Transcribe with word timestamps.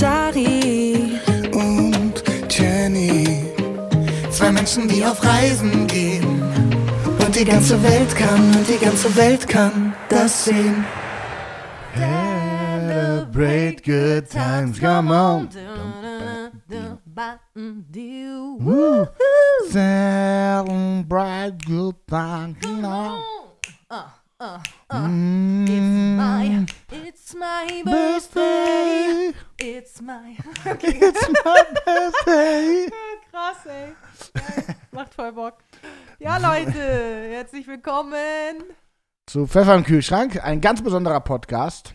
Dari 0.00 1.18
und 1.52 2.22
Jenny. 2.48 3.44
Zwei 4.30 4.52
Menschen, 4.52 4.86
die 4.88 5.04
auf 5.04 5.24
Reisen 5.24 5.86
gehen. 5.86 6.40
Und 7.24 7.34
die 7.34 7.44
ganze 7.44 7.82
Welt 7.82 8.14
kann, 8.14 8.54
und 8.54 8.68
die 8.68 8.78
ganze 8.78 9.14
Welt 9.16 9.48
kann 9.48 9.94
das 10.08 10.44
sehen. 10.44 10.84
Celebrate 11.94 13.82
good 13.82 14.30
times, 14.30 14.78
come 14.78 15.10
on. 15.12 15.48
Woo. 18.60 19.06
Celebrate 19.70 21.56
good 21.66 21.96
times, 22.06 22.56
come 22.62 22.84
on. 22.84 23.20
Mm, 24.92 26.66
It's 26.92 27.34
my 27.34 27.82
birthday. 27.84 29.32
birthday. 29.32 29.47
It's 29.60 30.00
my. 30.00 30.36
It's 30.64 31.28
my 31.44 31.62
birthday. 31.84 32.88
Krass, 33.32 33.66
ey. 33.66 33.92
Geil. 34.32 34.76
Macht 34.92 35.14
voll 35.14 35.32
Bock. 35.32 35.54
Ja, 36.20 36.38
Leute, 36.38 36.78
herzlich 37.28 37.66
willkommen. 37.66 38.62
Zu 39.26 39.48
Pfeffer 39.48 39.74
im 39.74 39.82
Kühlschrank, 39.82 40.44
ein 40.44 40.60
ganz 40.60 40.80
besonderer 40.80 41.18
Podcast. 41.18 41.92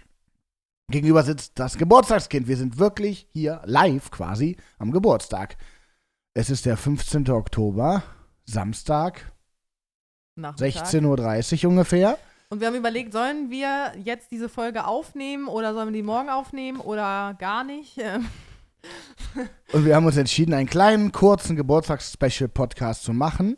Gegenüber 0.91 1.23
sitzt 1.23 1.57
das 1.57 1.77
Geburtstagskind. 1.77 2.49
Wir 2.49 2.57
sind 2.57 2.79
wirklich 2.79 3.29
hier 3.31 3.61
live 3.63 4.11
quasi 4.11 4.57
am 4.77 4.91
Geburtstag. 4.91 5.55
Es 6.33 6.49
ist 6.49 6.65
der 6.65 6.75
15. 6.75 7.29
Oktober, 7.29 8.03
Samstag, 8.43 9.31
Nachmittag. 10.35 10.85
16.30 10.85 11.63
Uhr 11.63 11.69
ungefähr. 11.69 12.17
Und 12.53 12.59
wir 12.59 12.67
haben 12.67 12.75
überlegt, 12.75 13.13
sollen 13.13 13.49
wir 13.49 13.93
jetzt 14.03 14.29
diese 14.29 14.47
Folge 14.47 14.85
aufnehmen 14.85 15.47
oder 15.47 15.73
sollen 15.73 15.87
wir 15.87 15.93
die 15.93 16.03
morgen 16.03 16.29
aufnehmen 16.29 16.79
oder 16.79 17.35
gar 17.39 17.63
nicht? 17.63 17.97
Und 19.73 19.85
wir 19.85 19.95
haben 19.95 20.05
uns 20.05 20.17
entschieden, 20.17 20.53
einen 20.53 20.69
kleinen, 20.69 21.11
kurzen 21.11 21.55
Geburtstags-Special-Podcast 21.55 23.01
zu 23.05 23.11
machen, 23.11 23.57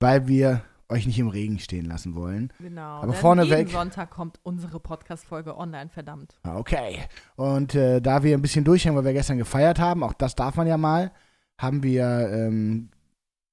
weil 0.00 0.26
wir 0.26 0.64
euch 0.88 1.06
nicht 1.06 1.20
im 1.20 1.28
Regen 1.28 1.60
stehen 1.60 1.84
lassen 1.84 2.16
wollen. 2.16 2.52
Genau. 2.58 3.00
Aber 3.02 3.12
vorneweg- 3.14 3.70
Sonntag 3.70 4.10
kommt 4.10 4.40
unsere 4.42 4.80
Podcast-Folge 4.80 5.56
online, 5.56 5.88
verdammt. 5.90 6.34
Ah, 6.42 6.56
Okay. 6.56 6.98
Und 7.36 7.76
äh, 7.76 8.00
da 8.00 8.24
wir 8.24 8.36
ein 8.36 8.42
bisschen 8.42 8.64
durchhängen, 8.64 8.96
weil 8.96 9.04
wir 9.04 9.12
gestern 9.12 9.38
gefeiert 9.38 9.78
haben, 9.78 10.02
auch 10.02 10.14
das 10.14 10.34
darf 10.34 10.56
man 10.56 10.66
ja 10.66 10.76
mal, 10.76 11.12
haben 11.58 11.84
wir 11.84 12.28
ähm, 12.32 12.90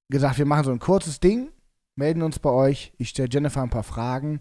gesagt, 0.08 0.36
wir 0.38 0.46
machen 0.46 0.64
so 0.64 0.72
ein 0.72 0.80
kurzes 0.80 1.20
Ding, 1.20 1.52
melden 1.94 2.22
uns 2.22 2.40
bei 2.40 2.50
euch. 2.50 2.92
Ich 2.98 3.10
stelle 3.10 3.28
Jennifer 3.30 3.62
ein 3.62 3.70
paar 3.70 3.84
Fragen. 3.84 4.40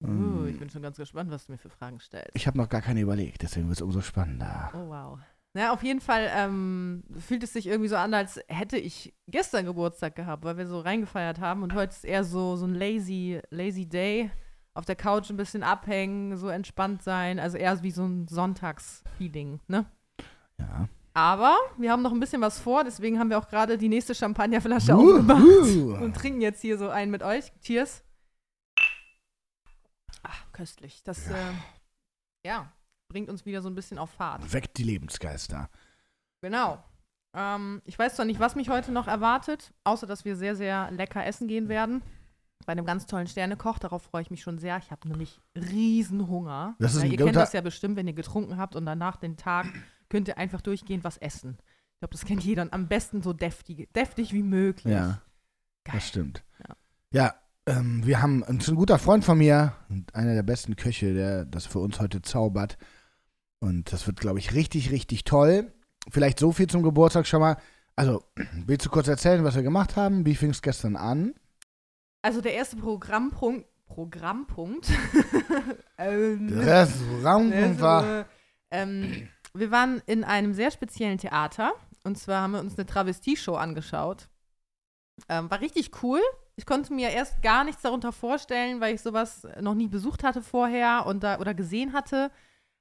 Uh, 0.00 0.46
ich 0.46 0.58
bin 0.58 0.70
schon 0.70 0.82
ganz 0.82 0.96
gespannt, 0.96 1.30
was 1.30 1.46
du 1.46 1.52
mir 1.52 1.58
für 1.58 1.70
Fragen 1.70 1.98
stellst. 1.98 2.30
ich 2.34 2.46
habe 2.46 2.56
noch 2.56 2.68
gar 2.68 2.82
keine 2.82 3.00
überlegt, 3.00 3.42
deswegen 3.42 3.66
wird 3.68 3.78
es 3.78 3.82
umso 3.82 4.00
spannender. 4.00 4.70
Oh, 4.74 4.88
wow. 4.88 5.18
Na, 5.54 5.72
auf 5.72 5.82
jeden 5.82 6.00
Fall 6.00 6.30
ähm, 6.36 7.02
fühlt 7.18 7.42
es 7.42 7.52
sich 7.52 7.66
irgendwie 7.66 7.88
so 7.88 7.96
an, 7.96 8.14
als 8.14 8.38
hätte 8.48 8.76
ich 8.78 9.14
gestern 9.26 9.64
Geburtstag 9.64 10.14
gehabt, 10.14 10.44
weil 10.44 10.56
wir 10.56 10.68
so 10.68 10.78
reingefeiert 10.78 11.40
haben 11.40 11.62
und 11.62 11.74
heute 11.74 11.90
ist 11.90 12.04
eher 12.04 12.22
so, 12.22 12.56
so 12.56 12.66
ein 12.66 12.74
lazy, 12.74 13.40
lazy 13.50 13.86
Day. 13.86 14.30
Auf 14.74 14.84
der 14.84 14.94
Couch 14.94 15.28
ein 15.30 15.36
bisschen 15.36 15.64
abhängen, 15.64 16.36
so 16.36 16.48
entspannt 16.48 17.02
sein. 17.02 17.40
Also 17.40 17.56
eher 17.56 17.82
wie 17.82 17.90
so 17.90 18.04
ein 18.04 18.28
Sonntagsfeeling, 18.28 19.58
ne? 19.66 19.86
Ja. 20.60 20.88
Aber 21.14 21.56
wir 21.76 21.90
haben 21.90 22.02
noch 22.02 22.12
ein 22.12 22.20
bisschen 22.20 22.40
was 22.40 22.60
vor, 22.60 22.84
deswegen 22.84 23.18
haben 23.18 23.30
wir 23.30 23.38
auch 23.38 23.48
gerade 23.48 23.76
die 23.76 23.88
nächste 23.88 24.14
Champagnerflasche 24.14 24.94
aufgemacht 24.94 25.42
Uhu. 25.42 25.96
und 25.96 26.14
trinken 26.14 26.40
jetzt 26.40 26.60
hier 26.60 26.78
so 26.78 26.88
einen 26.88 27.10
mit 27.10 27.24
euch. 27.24 27.50
Cheers. 27.60 28.04
Ach, 30.30 30.52
köstlich. 30.52 31.02
Das, 31.04 31.26
ja. 31.28 31.36
Äh, 31.36 31.52
ja, 32.44 32.72
bringt 33.08 33.28
uns 33.28 33.46
wieder 33.46 33.62
so 33.62 33.68
ein 33.68 33.74
bisschen 33.74 33.98
auf 33.98 34.10
Fahrt. 34.10 34.52
Weckt 34.52 34.76
die 34.78 34.84
Lebensgeister. 34.84 35.70
Genau. 36.40 36.82
Ähm, 37.34 37.82
ich 37.84 37.98
weiß 37.98 38.16
zwar 38.16 38.26
nicht, 38.26 38.40
was 38.40 38.54
mich 38.54 38.68
heute 38.68 38.92
noch 38.92 39.08
erwartet, 39.08 39.72
außer 39.84 40.06
dass 40.06 40.24
wir 40.24 40.36
sehr, 40.36 40.54
sehr 40.56 40.90
lecker 40.90 41.24
essen 41.24 41.48
gehen 41.48 41.68
werden. 41.68 42.02
Bei 42.66 42.72
einem 42.72 42.84
ganz 42.84 43.06
tollen 43.06 43.26
Sternekoch. 43.26 43.78
Darauf 43.78 44.02
freue 44.02 44.22
ich 44.22 44.30
mich 44.30 44.42
schon 44.42 44.58
sehr. 44.58 44.76
Ich 44.78 44.90
habe 44.90 45.08
nämlich 45.08 45.40
riesen 45.54 46.28
Hunger. 46.28 46.74
Das 46.78 46.94
ist 46.94 47.02
ja, 47.02 47.06
ein 47.06 47.12
ihr 47.12 47.18
kennt 47.18 47.36
das 47.36 47.52
ja 47.52 47.60
bestimmt, 47.60 47.96
wenn 47.96 48.06
ihr 48.06 48.14
getrunken 48.14 48.58
habt 48.58 48.76
und 48.76 48.84
danach 48.84 49.16
den 49.16 49.36
Tag 49.36 49.66
könnt 50.08 50.28
ihr 50.28 50.38
einfach 50.38 50.60
durchgehend 50.60 51.04
was 51.04 51.16
essen. 51.18 51.56
Ich 51.94 52.00
glaube, 52.00 52.12
das 52.12 52.24
kennt 52.24 52.44
jeder. 52.44 52.62
Und 52.62 52.72
am 52.72 52.88
besten 52.88 53.22
so 53.22 53.32
deftig, 53.32 53.92
deftig 53.94 54.32
wie 54.32 54.42
möglich. 54.42 54.92
Ja, 54.92 55.22
Geil. 55.84 55.94
das 55.94 56.08
stimmt. 56.08 56.44
Ja. 56.66 56.76
Ja, 57.10 57.34
ähm, 57.68 58.06
wir 58.06 58.22
haben 58.22 58.42
ein, 58.44 58.60
ein 58.66 58.74
guter 58.74 58.98
Freund 58.98 59.24
von 59.24 59.38
mir 59.38 59.74
einer 60.12 60.34
der 60.34 60.42
besten 60.42 60.76
Köche, 60.76 61.14
der 61.14 61.44
das 61.44 61.66
für 61.66 61.78
uns 61.78 62.00
heute 62.00 62.22
zaubert. 62.22 62.78
Und 63.60 63.92
das 63.92 64.06
wird, 64.06 64.20
glaube 64.20 64.38
ich, 64.38 64.54
richtig, 64.54 64.90
richtig 64.90 65.24
toll. 65.24 65.72
Vielleicht 66.10 66.38
so 66.38 66.52
viel 66.52 66.68
zum 66.68 66.82
Geburtstag 66.82 67.26
schon 67.26 67.40
mal. 67.40 67.56
Also, 67.96 68.24
willst 68.66 68.86
du 68.86 68.90
kurz 68.90 69.08
erzählen, 69.08 69.44
was 69.44 69.56
wir 69.56 69.62
gemacht 69.62 69.96
haben? 69.96 70.24
Wie 70.24 70.34
fing 70.34 70.50
es 70.50 70.62
gestern 70.62 70.96
an? 70.96 71.34
Also 72.22 72.40
der 72.40 72.54
erste 72.54 72.76
Programmpunkt. 72.76 73.66
Programmpunkt. 73.86 74.88
ähm, 75.98 76.60
Also, 76.66 77.80
war. 77.80 78.26
ähm, 78.70 79.28
wir 79.54 79.70
waren 79.70 80.02
in 80.06 80.24
einem 80.24 80.52
sehr 80.52 80.70
speziellen 80.70 81.18
Theater. 81.18 81.72
Und 82.04 82.18
zwar 82.18 82.42
haben 82.42 82.52
wir 82.52 82.60
uns 82.60 82.76
eine 82.76 82.86
Travestie-Show 82.86 83.54
angeschaut. 83.54 84.28
Ähm, 85.28 85.50
war 85.50 85.60
richtig 85.60 86.02
cool. 86.02 86.20
Ich 86.58 86.66
konnte 86.66 86.92
mir 86.92 87.10
erst 87.10 87.40
gar 87.40 87.62
nichts 87.62 87.82
darunter 87.82 88.10
vorstellen, 88.10 88.80
weil 88.80 88.92
ich 88.92 89.00
sowas 89.00 89.46
noch 89.60 89.76
nie 89.76 89.86
besucht 89.86 90.24
hatte 90.24 90.42
vorher 90.42 91.06
und 91.06 91.22
da, 91.22 91.38
oder 91.38 91.54
gesehen 91.54 91.92
hatte. 91.92 92.32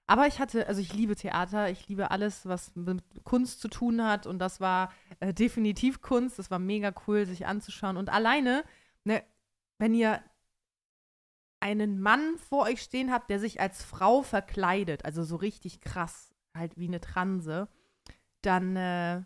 Aber 0.07 0.25
ich 0.25 0.39
hatte, 0.39 0.65
also 0.67 0.81
ich 0.81 0.93
liebe 0.93 1.15
Theater, 1.15 1.69
ich 1.69 1.87
liebe 1.87 2.09
alles, 2.09 2.47
was 2.47 2.75
mit 2.75 3.03
Kunst 3.23 3.61
zu 3.61 3.67
tun 3.67 4.03
hat. 4.03 4.25
Und 4.25 4.39
das 4.39 4.59
war 4.59 4.91
äh, 5.19 5.31
definitiv 5.31 6.01
Kunst. 6.01 6.39
Das 6.39 6.49
war 6.49 6.57
mega 6.57 6.91
cool, 7.05 7.27
sich 7.27 7.45
anzuschauen. 7.45 7.97
Und 7.97 8.09
alleine, 8.09 8.63
ne, 9.03 9.21
wenn 9.77 9.93
ihr 9.93 10.23
einen 11.59 12.01
Mann 12.01 12.39
vor 12.39 12.63
euch 12.63 12.81
stehen 12.81 13.11
habt, 13.11 13.29
der 13.29 13.39
sich 13.39 13.61
als 13.61 13.83
Frau 13.83 14.23
verkleidet, 14.23 15.05
also 15.05 15.23
so 15.23 15.35
richtig 15.35 15.81
krass, 15.81 16.33
halt 16.55 16.77
wie 16.77 16.87
eine 16.87 16.99
Transe, 16.99 17.67
dann, 18.41 18.75
äh, 18.75 19.21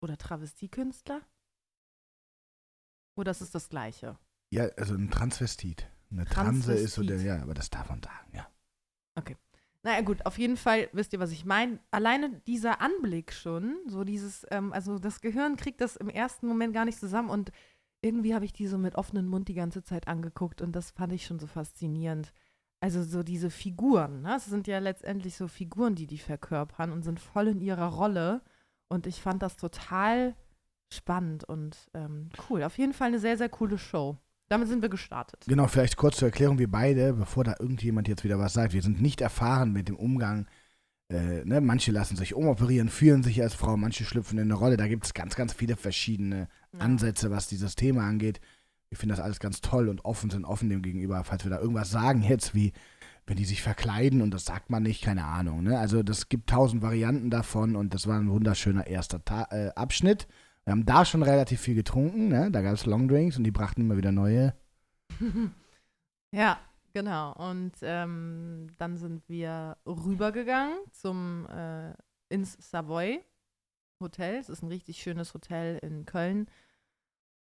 oder 0.00 0.18
Travestiekünstler? 0.18 1.20
Oder 3.20 3.30
ist 3.30 3.42
es 3.42 3.50
das 3.50 3.68
Gleiche? 3.68 4.18
Ja, 4.50 4.64
also 4.76 4.94
ein 4.94 5.10
Transvestit. 5.10 5.86
Eine 6.10 6.24
Transe 6.24 6.72
ist 6.72 6.94
so 6.94 7.04
der. 7.04 7.20
Ja, 7.20 7.42
aber 7.42 7.54
das 7.54 7.70
darf 7.70 7.88
man 7.88 8.02
sagen, 8.02 8.32
ja. 8.34 8.48
Naja, 9.82 10.02
gut, 10.02 10.26
auf 10.26 10.38
jeden 10.38 10.58
Fall 10.58 10.88
wisst 10.92 11.12
ihr, 11.12 11.20
was 11.20 11.32
ich 11.32 11.44
meine. 11.44 11.78
Alleine 11.90 12.40
dieser 12.46 12.80
Anblick 12.82 13.32
schon, 13.32 13.78
so 13.86 14.04
dieses, 14.04 14.46
ähm, 14.50 14.72
also 14.72 14.98
das 14.98 15.20
Gehirn 15.20 15.56
kriegt 15.56 15.80
das 15.80 15.96
im 15.96 16.10
ersten 16.10 16.46
Moment 16.46 16.74
gar 16.74 16.84
nicht 16.84 16.98
zusammen 16.98 17.30
und 17.30 17.50
irgendwie 18.02 18.34
habe 18.34 18.44
ich 18.44 18.52
die 18.52 18.66
so 18.66 18.76
mit 18.78 18.94
offenem 18.96 19.26
Mund 19.26 19.48
die 19.48 19.54
ganze 19.54 19.82
Zeit 19.82 20.08
angeguckt 20.08 20.60
und 20.60 20.72
das 20.72 20.90
fand 20.90 21.12
ich 21.12 21.24
schon 21.24 21.38
so 21.38 21.46
faszinierend. 21.46 22.32
Also 22.80 23.02
so 23.02 23.22
diese 23.22 23.50
Figuren, 23.50 24.22
ne? 24.22 24.36
Es 24.36 24.46
sind 24.46 24.66
ja 24.66 24.78
letztendlich 24.78 25.36
so 25.36 25.48
Figuren, 25.48 25.94
die 25.94 26.06
die 26.06 26.18
verkörpern 26.18 26.92
und 26.92 27.02
sind 27.02 27.20
voll 27.20 27.48
in 27.48 27.60
ihrer 27.60 27.88
Rolle 27.88 28.42
und 28.88 29.06
ich 29.06 29.20
fand 29.22 29.42
das 29.42 29.56
total 29.56 30.34
spannend 30.92 31.44
und 31.44 31.76
ähm, 31.94 32.30
cool. 32.48 32.62
Auf 32.62 32.78
jeden 32.78 32.92
Fall 32.92 33.08
eine 33.08 33.18
sehr, 33.18 33.36
sehr 33.36 33.48
coole 33.48 33.78
Show. 33.78 34.18
Damit 34.48 34.68
sind 34.68 34.82
wir 34.82 34.88
gestartet. 34.88 35.44
Genau, 35.46 35.68
vielleicht 35.68 35.96
kurz 35.96 36.16
zur 36.16 36.28
Erklärung, 36.28 36.58
wir 36.58 36.70
beide, 36.70 37.12
bevor 37.12 37.44
da 37.44 37.54
irgendjemand 37.60 38.08
jetzt 38.08 38.24
wieder 38.24 38.38
was 38.38 38.52
sagt, 38.52 38.72
wir 38.72 38.82
sind 38.82 39.00
nicht 39.00 39.20
erfahren 39.20 39.72
mit 39.72 39.88
dem 39.88 39.96
Umgang. 39.96 40.46
Äh, 41.08 41.44
ne? 41.44 41.60
Manche 41.60 41.92
lassen 41.92 42.16
sich 42.16 42.34
umoperieren, 42.34 42.88
fühlen 42.88 43.22
sich 43.22 43.40
als 43.42 43.54
Frau, 43.54 43.76
manche 43.76 44.04
schlüpfen 44.04 44.38
in 44.38 44.44
eine 44.44 44.54
Rolle. 44.54 44.76
Da 44.76 44.88
gibt 44.88 45.06
es 45.06 45.14
ganz, 45.14 45.36
ganz 45.36 45.52
viele 45.52 45.76
verschiedene 45.76 46.48
Ja. 46.72 46.80
Ansätze, 46.80 47.30
was 47.30 47.46
dieses 47.46 47.76
Thema 47.76 48.02
angeht. 48.02 48.40
Wir 48.88 48.98
finden 48.98 49.14
das 49.14 49.24
alles 49.24 49.38
ganz 49.38 49.60
toll 49.60 49.88
und 49.88 50.04
offen 50.04 50.30
sind 50.30 50.44
offen 50.44 50.68
dem 50.68 50.82
gegenüber, 50.82 51.22
falls 51.22 51.44
wir 51.44 51.50
da 51.50 51.60
irgendwas 51.60 51.90
sagen 51.90 52.22
jetzt, 52.22 52.54
wie 52.54 52.72
wenn 53.26 53.36
die 53.36 53.44
sich 53.44 53.62
verkleiden 53.62 54.22
und 54.22 54.32
das 54.32 54.44
sagt 54.44 54.70
man 54.70 54.82
nicht, 54.82 55.02
keine 55.02 55.24
Ahnung. 55.24 55.62
Ne? 55.62 55.78
Also 55.78 56.02
das 56.02 56.28
gibt 56.28 56.50
tausend 56.50 56.82
Varianten 56.82 57.30
davon 57.30 57.76
und 57.76 57.94
das 57.94 58.08
war 58.08 58.18
ein 58.18 58.30
wunderschöner 58.30 58.88
erster 58.88 59.24
Ta 59.24 59.46
äh, 59.52 59.68
Abschnitt. 59.76 60.26
Wir 60.70 60.76
haben 60.76 60.86
da 60.86 61.04
schon 61.04 61.24
relativ 61.24 61.60
viel 61.62 61.74
getrunken, 61.74 62.28
ne? 62.28 62.48
da 62.48 62.62
gab 62.62 62.74
es 62.74 62.86
Longdrinks 62.86 63.36
und 63.36 63.42
die 63.42 63.50
brachten 63.50 63.80
immer 63.80 63.96
wieder 63.96 64.12
neue. 64.12 64.54
Ja, 66.32 66.60
genau. 66.92 67.32
Und 67.32 67.72
ähm, 67.82 68.68
dann 68.78 68.96
sind 68.96 69.28
wir 69.28 69.78
rübergegangen 69.84 70.78
zum 70.92 71.48
äh, 71.48 71.92
ins 72.28 72.56
Savoy 72.60 73.20
Hotel. 74.00 74.36
Es 74.36 74.48
ist 74.48 74.62
ein 74.62 74.68
richtig 74.68 75.02
schönes 75.02 75.34
Hotel 75.34 75.80
in 75.82 76.06
Köln 76.06 76.46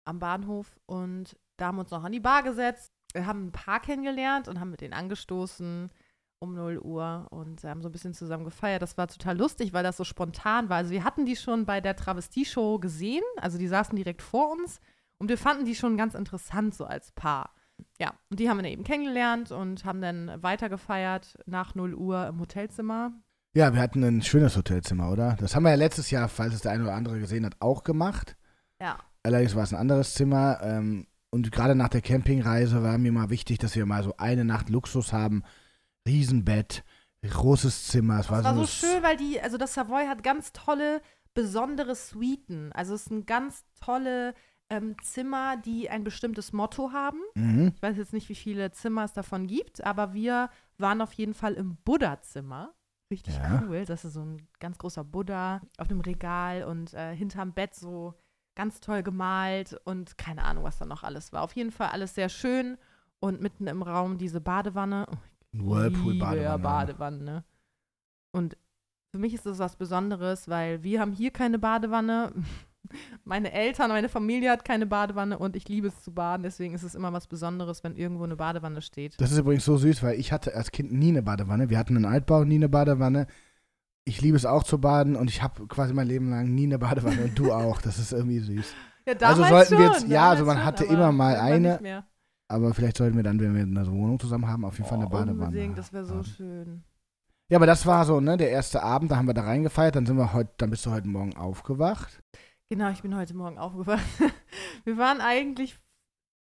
am 0.07 0.21
Bahnhof. 0.21 0.81
Und 0.87 1.37
da 1.59 1.67
haben 1.67 1.77
wir 1.77 1.83
uns 1.83 1.91
noch 1.91 2.05
an 2.05 2.13
die 2.13 2.21
Bar 2.21 2.43
gesetzt. 2.43 2.95
Wir 3.13 3.27
haben 3.27 3.49
ein 3.49 3.53
Paar 3.53 3.81
kennengelernt 3.81 4.49
und 4.49 4.59
haben 4.59 4.71
mit 4.71 4.81
denen 4.81 4.95
angestoßen 4.95 5.91
um 6.41 6.55
0 6.55 6.79
Uhr 6.79 7.27
und 7.31 7.65
haben 7.65 7.83
so 7.83 7.89
ein 7.89 7.93
bisschen 7.93 8.15
zusammen 8.15 8.45
gefeiert. 8.45 8.83
Das 8.83 8.97
war 8.97 9.09
total 9.09 9.37
lustig, 9.37 9.73
weil 9.73 9.83
das 9.83 9.97
so 9.97 10.05
spontan 10.05 10.69
war. 10.69 10.79
Also 10.79 10.91
wir 10.91 11.05
hatten 11.05 11.27
die 11.27 11.37
schon 11.37 11.67
bei 11.67 11.81
der 11.81 11.97
Travestie-Show 11.97 12.79
gesehen. 12.79 13.25
Also 13.37 13.59
die 13.59 13.69
saßen 13.69 13.97
direkt 13.97 14.23
vor 14.23 14.53
uns 14.53 14.81
und 15.19 15.29
wir 15.29 15.39
fanden 15.39 15.65
die 15.65 15.75
schon 15.75 15.97
ganz 15.97 16.15
interessant 16.15 16.75
so 16.75 16.85
als 16.85 17.13
Paar. 17.13 17.55
Ja, 18.01 18.15
und 18.31 18.41
die 18.41 18.49
haben 18.49 18.59
wir 18.59 18.63
dann 18.63 18.73
eben 18.73 18.85
kennengelernt 18.85 19.53
und 19.53 19.85
haben 19.85 20.01
dann 20.01 20.43
weiter 20.43 20.69
gefeiert 20.69 21.39
nach 21.47 21.75
0 21.75 21.95
Uhr 21.95 22.27
im 22.27 22.41
Hotelzimmer. 22.41 23.13
Ja, 23.55 23.73
wir 23.73 23.81
hatten 23.81 24.05
ein 24.05 24.23
schönes 24.23 24.57
Hotelzimmer, 24.57 25.11
oder? 25.11 25.37
Das 25.41 25.57
haben 25.57 25.63
wir 25.63 25.71
ja 25.71 25.77
letztes 25.77 26.11
Jahr, 26.11 26.29
falls 26.29 26.55
es 26.55 26.61
der 26.61 26.73
eine 26.73 26.85
oder 26.85 26.95
andere 26.95 27.19
gesehen 27.19 27.47
hat, 27.47 27.57
auch 27.61 27.83
gemacht. 27.83 28.37
Ja. 28.81 28.99
Allerdings 29.23 29.57
war 29.57 29.65
es 29.65 29.73
ein 29.73 29.81
anderes 29.81 30.15
Zimmer. 30.15 30.61
Ähm, 30.63 31.07
und 31.31 31.51
gerade 31.53 31.75
nach 31.75 31.89
der 31.89 32.01
Campingreise 32.01 32.83
war 32.83 32.99
mir 32.99 33.13
mal 33.13 33.31
wichtig, 33.31 33.59
dass 33.59 33.75
wir 33.75 33.87
mal 33.87 34.03
so 34.03 34.15
eine 34.17 34.45
Nacht 34.45 34.71
Luxus 34.71 35.13
haben. 35.13 35.43
Riesenbett, 36.09 36.85
großes 37.23 37.89
Zimmer. 37.89 38.21
Es 38.21 38.31
war, 38.31 38.43
war 38.43 38.55
so, 38.55 38.67
schön, 38.67 39.03
weil 39.03 39.17
die, 39.17 39.41
also 39.41 39.59
das 39.59 39.75
Savoy 39.75 40.07
hat 40.07 40.23
ganz 40.23 40.53
tolle, 40.53 41.03
besondere 41.35 41.95
Suiten. 41.95 42.73
Also 42.73 42.95
es 42.95 43.05
sind 43.05 43.27
ganz 43.27 43.65
tolle 43.81 44.35
ähm, 44.71 44.97
Zimmer, 45.03 45.57
die 45.57 45.89
ein 45.91 46.05
bestimmtes 46.05 46.53
Motto 46.53 46.93
haben. 46.93 47.21
Mhm. 47.35 47.73
Ich 47.77 47.83
weiß 47.83 47.97
jetzt 47.97 48.13
nicht, 48.13 48.29
wie 48.29 48.35
viele 48.35 48.71
Zimmer 48.73 49.05
es 49.05 49.13
davon 49.13 49.47
gibt, 49.47 49.85
aber 49.85 50.15
wir 50.15 50.51
waren 50.79 51.01
auf 51.01 51.13
jeden 51.13 51.35
Fall 51.35 51.55
im 51.55 51.77
Buddha-Zimmer. 51.85 52.75
Richtig 53.11 53.37
Ja. 53.37 53.63
cool. 53.67 53.85
Das 53.85 54.05
ist 54.05 54.15
so 54.15 54.21
ein 54.21 54.49
ganz 54.61 54.79
großer 54.79 55.05
Buddha 55.05 55.61
auf 55.79 55.89
dem 55.89 56.01
Regal 56.01 56.65
und 56.65 56.93
äh, 56.95 57.15
hinterm 57.15 57.53
Bett 57.53 57.75
so 57.75 58.15
ganz 58.55 58.81
toll 58.81 59.03
gemalt 59.03 59.81
und 59.85 60.19
keine 60.19 60.45
Ahnung, 60.45 60.65
was 60.65 60.79
da 60.79 60.85
noch 60.85 61.05
alles 61.05 61.33
war. 61.33 61.43
Auf 61.43 61.55
jeden 61.55 61.71
Fall 61.71 61.89
alles 61.91 62.15
sehr 62.15 62.29
schön 62.29 62.77
und 63.21 63.41
mitten 63.41 63.67
im 63.67 63.83
Raum 63.83 64.19
diese 64.19 64.41
Badewanne. 64.41 65.07
Oh, 65.11 65.15
liebe 65.15 65.38
Whirlpool-Badewanne. 65.67 66.59
Badewanne. 66.63 67.45
Und 68.33 68.57
für 69.13 69.19
mich 69.19 69.35
ist 69.35 69.47
das 69.47 69.59
was 69.59 69.77
Besonderes, 69.77 70.49
weil 70.49 70.83
wir 70.83 71.01
haben 71.01 71.13
hier 71.13 71.31
keine 71.31 71.59
Badewanne. 71.59 72.33
Meine 73.25 73.53
Eltern, 73.53 73.91
meine 73.91 74.09
Familie 74.09 74.51
hat 74.51 74.65
keine 74.65 74.87
Badewanne 74.87 75.39
und 75.39 75.57
ich 75.57 75.69
liebe 75.69 75.89
es 75.89 76.03
zu 76.03 76.11
baden. 76.11 76.43
Deswegen 76.45 76.75
ist 76.75 76.85
es 76.85 76.95
immer 76.95 77.13
was 77.13 77.27
Besonderes, 77.27 77.85
wenn 77.85 77.97
irgendwo 77.97 78.25
eine 78.25 78.37
Badewanne 78.37 78.81
steht. 78.81 79.21
Das 79.21 79.31
ist 79.31 79.37
übrigens 79.39 79.67
so 79.67 79.77
süß, 79.77 80.03
weil 80.03 80.19
ich 80.19 80.33
hatte 80.33 80.55
als 80.55 80.71
Kind 80.71 80.91
nie 80.93 81.09
eine 81.11 81.23
Badewanne. 81.23 81.69
Wir 81.69 81.77
hatten 81.79 81.97
einen 81.97 82.07
Altbau, 82.07 82.45
nie 82.45 82.55
eine 82.55 82.71
Badewanne. 82.71 83.27
Ich 84.07 84.23
liebe 84.23 84.39
es 84.39 84.47
auch 84.47 84.63
zu 84.63 84.79
baden 84.81 85.17
und 85.17 85.29
ich 85.29 85.43
habe 85.43 85.67
quasi 85.67 85.93
mein 85.93 86.07
Leben 86.07 86.31
lang 86.31 86.55
nie 86.55 86.65
eine 86.65 86.79
Badewanne 86.79 87.25
und 87.25 87.39
du 87.39 87.53
auch. 87.53 87.83
Das 87.83 87.99
ist 87.99 88.13
irgendwie 88.13 88.39
süß. 88.39 88.73
Ja, 89.07 89.13
Also 89.13 89.43
damals 89.43 89.69
sollten 89.69 89.71
wir 89.83 89.93
schon, 89.93 90.03
jetzt- 90.05 90.09
ja, 90.11 90.31
also 90.31 90.45
man 90.47 90.65
hatte 90.65 90.85
aber 90.85 90.93
immer 90.95 91.13
mal 91.13 91.37
eine. 91.37 92.05
Aber 92.51 92.73
vielleicht 92.75 92.97
sollten 92.97 93.17
wir 93.17 93.23
dann, 93.23 93.39
wenn 93.41 93.55
wir 93.55 93.63
eine 93.63 93.91
Wohnung 93.93 94.19
zusammen 94.19 94.47
haben, 94.47 94.65
auf 94.65 94.77
jeden 94.79 94.89
Fall 94.89 94.99
eine 94.99 95.07
Oh, 95.07 95.11
Badewanne. 95.11 95.49
Unbedingt, 95.49 95.77
das 95.79 95.93
wäre 95.93 96.05
so 96.05 96.15
haben. 96.17 96.25
schön. 96.25 96.85
Ja, 97.51 97.57
aber 97.59 97.67
das 97.67 97.85
war 97.87 98.05
so, 98.05 98.21
ne, 98.21 98.37
der 98.37 98.51
erste 98.51 98.83
Abend, 98.83 99.11
da 99.11 99.17
haben 99.17 99.27
wir 99.27 99.35
da 99.35 99.43
reingefeiert, 99.43 99.97
dann 99.97 100.07
sind 100.07 100.17
wir 100.17 100.33
heute, 100.33 100.53
dann 100.59 100.71
bist 100.71 100.85
du 100.87 100.91
heute 100.91 101.09
Morgen 101.09 101.35
aufgewacht. 101.37 102.23
Genau, 102.71 102.91
ich 102.91 103.01
bin 103.03 103.15
heute 103.17 103.35
Morgen 103.35 103.57
aufgewacht. 103.57 104.05
Wir 104.85 104.99
waren 104.99 105.23
eigentlich 105.23 105.79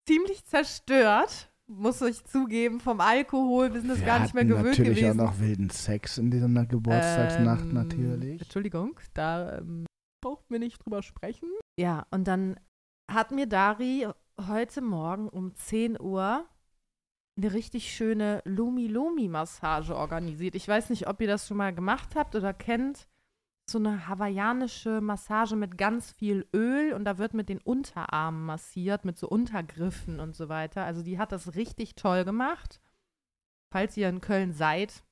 ziemlich 0.08 0.46
zerstört, 0.46 1.52
muss 1.68 2.02
ich 2.02 2.24
zugeben, 2.24 2.80
vom 2.80 3.02
Alkohol. 3.02 3.74
Wir 3.74 3.82
sind 3.82 3.90
das 3.90 4.00
wir 4.00 4.06
gar 4.06 4.20
nicht 4.20 4.34
mehr 4.34 4.44
hatten 4.44 4.50
gewöhnt 4.54 4.78
natürlich 4.78 5.00
gewesen. 5.02 5.20
auch 5.20 5.32
noch 5.34 5.40
wilden 5.40 5.70
Sex 5.70 6.18
in 6.18 6.32
dieser 6.32 6.48
Geburtstagsnacht 6.66 7.66
Ähm, 7.66 7.74
natürlich. 7.74 8.42
Entschuldigung, 8.42 8.98
da 9.14 9.58
ähm, 9.58 9.86
braucht 10.24 10.50
mir 10.50 10.60
nicht 10.60 10.78
drüber 10.86 11.04
sprechen. 11.04 11.50
Ja, 11.78 12.06
und 12.12 12.26
dann 12.26 12.58
hat 13.12 13.32
mir 13.32 13.46
Dari 13.48 14.08
heute 14.40 14.82
Morgen 14.82 15.30
um 15.30 15.56
10 15.56 16.00
Uhr 16.00 16.46
eine 17.36 17.54
richtig 17.54 17.96
schöne 17.96 18.42
Lumi-Lumi-Massage 18.46 19.96
organisiert. 19.96 20.56
Ich 20.56 20.68
weiß 20.68 20.90
nicht, 20.90 21.08
ob 21.08 21.20
ihr 21.22 21.28
das 21.28 21.48
schon 21.48 21.58
mal 21.58 21.74
gemacht 21.74 22.16
habt 22.16 22.36
oder 22.36 22.54
kennt. 22.54 23.08
So 23.70 23.80
eine 23.80 24.08
hawaiianische 24.08 25.02
Massage 25.02 25.56
mit 25.56 25.78
ganz 25.78 26.12
viel 26.12 26.48
Öl 26.54 26.94
und 26.94 27.06
da 27.06 27.18
wird 27.18 27.34
mit 27.34 27.50
den 27.50 27.60
Unterarmen 27.60 28.46
massiert, 28.46 29.06
mit 29.06 29.18
so 29.18 29.28
Untergriffen 29.30 30.20
und 30.20 30.36
so 30.36 30.50
weiter. 30.50 30.84
Also 30.84 31.02
die 31.02 31.18
hat 31.18 31.32
das 31.32 31.56
richtig 31.56 31.96
toll 31.96 32.26
gemacht. 32.26 32.82
Falls 33.72 33.98
ihr 33.98 34.10
in 34.10 34.22
Köln 34.22 34.52
seid, 34.54 35.04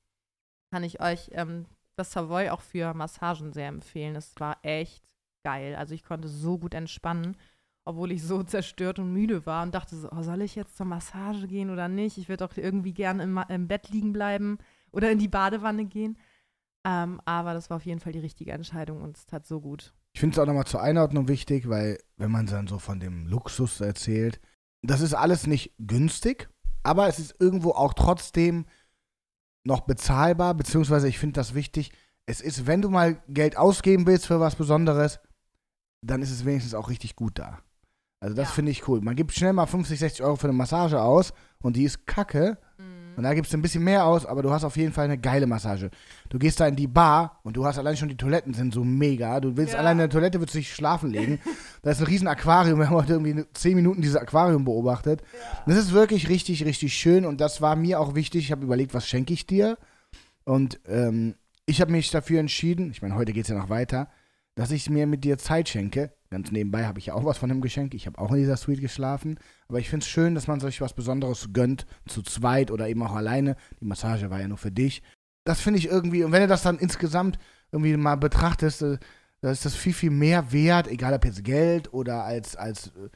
kann 0.70 0.84
ich 0.84 1.00
euch 1.00 1.30
ähm, 1.32 1.66
das 1.96 2.12
Savoy 2.12 2.50
auch 2.50 2.60
für 2.60 2.94
Massagen 2.94 3.52
sehr 3.52 3.68
empfehlen. 3.68 4.14
Es 4.16 4.38
war 4.38 4.58
echt 4.62 5.04
geil. 5.42 5.74
Also 5.74 5.94
ich 5.94 6.04
konnte 6.04 6.28
so 6.28 6.58
gut 6.58 6.74
entspannen, 6.74 7.36
obwohl 7.84 8.12
ich 8.12 8.22
so 8.22 8.42
zerstört 8.42 8.98
und 8.98 9.12
müde 9.12 9.44
war 9.46 9.62
und 9.62 9.74
dachte 9.74 9.96
so, 9.96 10.08
oh, 10.10 10.22
soll 10.22 10.42
ich 10.42 10.54
jetzt 10.54 10.76
zur 10.76 10.86
Massage 10.86 11.46
gehen 11.48 11.70
oder 11.70 11.88
nicht? 11.88 12.18
Ich 12.18 12.28
würde 12.28 12.46
doch 12.46 12.56
irgendwie 12.56 12.92
gern 12.92 13.20
im, 13.20 13.40
im 13.48 13.68
Bett 13.68 13.88
liegen 13.90 14.12
bleiben 14.12 14.58
oder 14.92 15.10
in 15.10 15.18
die 15.18 15.28
Badewanne 15.28 15.84
gehen. 15.84 16.16
Ähm, 16.84 17.20
aber 17.24 17.54
das 17.54 17.70
war 17.70 17.76
auf 17.76 17.86
jeden 17.86 18.00
Fall 18.00 18.12
die 18.12 18.18
richtige 18.18 18.52
Entscheidung 18.52 19.02
und 19.02 19.16
es 19.16 19.26
tat 19.26 19.46
so 19.46 19.60
gut. 19.60 19.94
Ich 20.14 20.20
finde 20.20 20.34
es 20.34 20.38
auch 20.38 20.46
nochmal 20.46 20.66
zur 20.66 20.82
Einordnung 20.82 21.28
wichtig, 21.28 21.68
weil 21.68 21.98
wenn 22.16 22.30
man 22.30 22.46
dann 22.46 22.66
so 22.66 22.78
von 22.78 23.00
dem 23.00 23.26
Luxus 23.26 23.80
erzählt, 23.80 24.40
das 24.82 25.00
ist 25.00 25.14
alles 25.14 25.46
nicht 25.46 25.74
günstig, 25.78 26.48
aber 26.82 27.08
es 27.08 27.18
ist 27.18 27.36
irgendwo 27.38 27.70
auch 27.70 27.94
trotzdem 27.94 28.66
noch 29.64 29.82
bezahlbar, 29.82 30.54
beziehungsweise 30.54 31.08
ich 31.08 31.18
finde 31.18 31.34
das 31.34 31.54
wichtig, 31.54 31.92
es 32.26 32.40
ist, 32.40 32.66
wenn 32.66 32.82
du 32.82 32.90
mal 32.90 33.22
Geld 33.28 33.56
ausgeben 33.56 34.06
willst 34.06 34.26
für 34.26 34.40
was 34.40 34.56
Besonderes, 34.56 35.20
dann 36.02 36.20
ist 36.20 36.30
es 36.30 36.44
wenigstens 36.44 36.74
auch 36.74 36.88
richtig 36.88 37.16
gut 37.16 37.38
da. 37.38 37.60
Also 38.22 38.36
das 38.36 38.48
Ja. 38.50 38.54
finde 38.54 38.70
ich 38.70 38.86
cool. 38.88 39.00
Man 39.00 39.16
gibt 39.16 39.32
schnell 39.32 39.52
mal 39.52 39.66
50, 39.66 39.98
60 39.98 40.22
Euro 40.24 40.36
für 40.36 40.46
eine 40.46 40.52
Massage 40.56 41.00
aus 41.00 41.32
und 41.60 41.76
die 41.76 41.84
ist 41.84 42.06
kacke. 42.06 42.56
Und 43.14 43.24
da 43.24 43.34
gibst 43.34 43.52
du 43.52 43.58
ein 43.58 43.62
bisschen 43.62 43.84
mehr 43.84 44.06
aus, 44.06 44.24
aber 44.24 44.42
du 44.42 44.50
hast 44.52 44.64
auf 44.64 44.76
jeden 44.78 44.92
Fall 44.92 45.04
eine 45.04 45.18
geile 45.18 45.46
Massage. 45.46 45.90
Du 46.30 46.38
gehst 46.38 46.60
da 46.60 46.66
in 46.66 46.76
die 46.76 46.86
Bar 46.86 47.40
und 47.42 47.56
du 47.58 47.66
hast 47.66 47.76
allein 47.78 47.94
schon 47.96 48.08
die 48.08 48.16
Toiletten 48.16 48.54
sind 48.54 48.72
so 48.72 48.84
mega. 48.84 49.38
Du 49.40 49.54
willst 49.56 49.74
Ja. 49.74 49.80
allein 49.80 49.92
in 49.94 49.98
der 49.98 50.08
Toilette, 50.08 50.40
willst 50.40 50.54
du 50.54 50.58
dich 50.58 50.72
schlafen 50.72 51.10
legen. 51.10 51.38
da 51.82 51.90
ist 51.90 52.00
ein 52.00 52.06
riesen 52.06 52.26
Aquarium. 52.28 52.78
Wir 52.78 52.86
haben 52.86 52.94
heute 52.96 53.12
irgendwie 53.14 53.44
10 53.52 53.74
Minuten 53.76 54.00
dieses 54.00 54.16
Aquarium 54.16 54.64
beobachtet. 54.64 55.20
Das 55.66 55.76
ist 55.76 55.92
wirklich 55.92 56.30
richtig, 56.30 56.64
richtig 56.64 56.94
schön 56.94 57.26
und 57.26 57.40
das 57.42 57.60
war 57.60 57.76
mir 57.76 58.00
auch 58.00 58.14
wichtig. 58.14 58.44
Ich 58.44 58.52
habe 58.52 58.64
überlegt, 58.64 58.94
was 58.94 59.06
schenke 59.06 59.34
ich 59.34 59.46
dir? 59.46 59.76
Und 60.44 60.80
ähm, 60.88 61.34
ich 61.66 61.80
habe 61.82 61.92
mich 61.92 62.10
dafür 62.12 62.40
entschieden, 62.40 62.92
ich 62.92 63.02
meine, 63.02 63.14
heute 63.14 63.32
geht 63.34 63.42
es 63.44 63.48
ja 63.50 63.56
noch 63.58 63.68
weiter, 63.68 64.08
dass 64.54 64.70
ich 64.70 64.88
mir 64.88 65.06
mit 65.06 65.22
dir 65.24 65.36
Zeit 65.38 65.68
schenke. 65.68 66.12
Ganz 66.32 66.50
nebenbei 66.50 66.86
habe 66.86 66.98
ich 66.98 67.06
ja 67.06 67.14
auch 67.14 67.26
was 67.26 67.36
von 67.36 67.50
dem 67.50 67.60
Geschenk. 67.60 67.92
Ich 67.92 68.06
habe 68.06 68.18
auch 68.18 68.30
in 68.30 68.38
dieser 68.38 68.56
Suite 68.56 68.80
geschlafen. 68.80 69.38
Aber 69.68 69.78
ich 69.78 69.90
finde 69.90 70.02
es 70.02 70.08
schön, 70.08 70.34
dass 70.34 70.46
man 70.46 70.60
sich 70.60 70.80
was 70.80 70.94
Besonderes 70.94 71.50
gönnt, 71.52 71.86
zu 72.08 72.22
zweit 72.22 72.70
oder 72.70 72.88
eben 72.88 73.02
auch 73.02 73.14
alleine. 73.14 73.54
Die 73.80 73.84
Massage 73.84 74.30
war 74.30 74.40
ja 74.40 74.48
nur 74.48 74.56
für 74.56 74.70
dich. 74.70 75.02
Das 75.44 75.60
finde 75.60 75.78
ich 75.78 75.88
irgendwie, 75.88 76.24
und 76.24 76.32
wenn 76.32 76.40
du 76.40 76.48
das 76.48 76.62
dann 76.62 76.78
insgesamt 76.78 77.38
irgendwie 77.70 77.94
mal 77.98 78.16
betrachtest, 78.16 78.80
äh, 78.80 78.98
da 79.42 79.50
ist 79.50 79.66
das 79.66 79.74
viel, 79.74 79.92
viel 79.92 80.10
mehr 80.10 80.52
wert, 80.52 80.88
egal 80.88 81.12
ob 81.12 81.24
jetzt 81.26 81.44
Geld 81.44 81.92
oder 81.92 82.24
als, 82.24 82.56
als, 82.56 82.86
äh, 82.88 83.10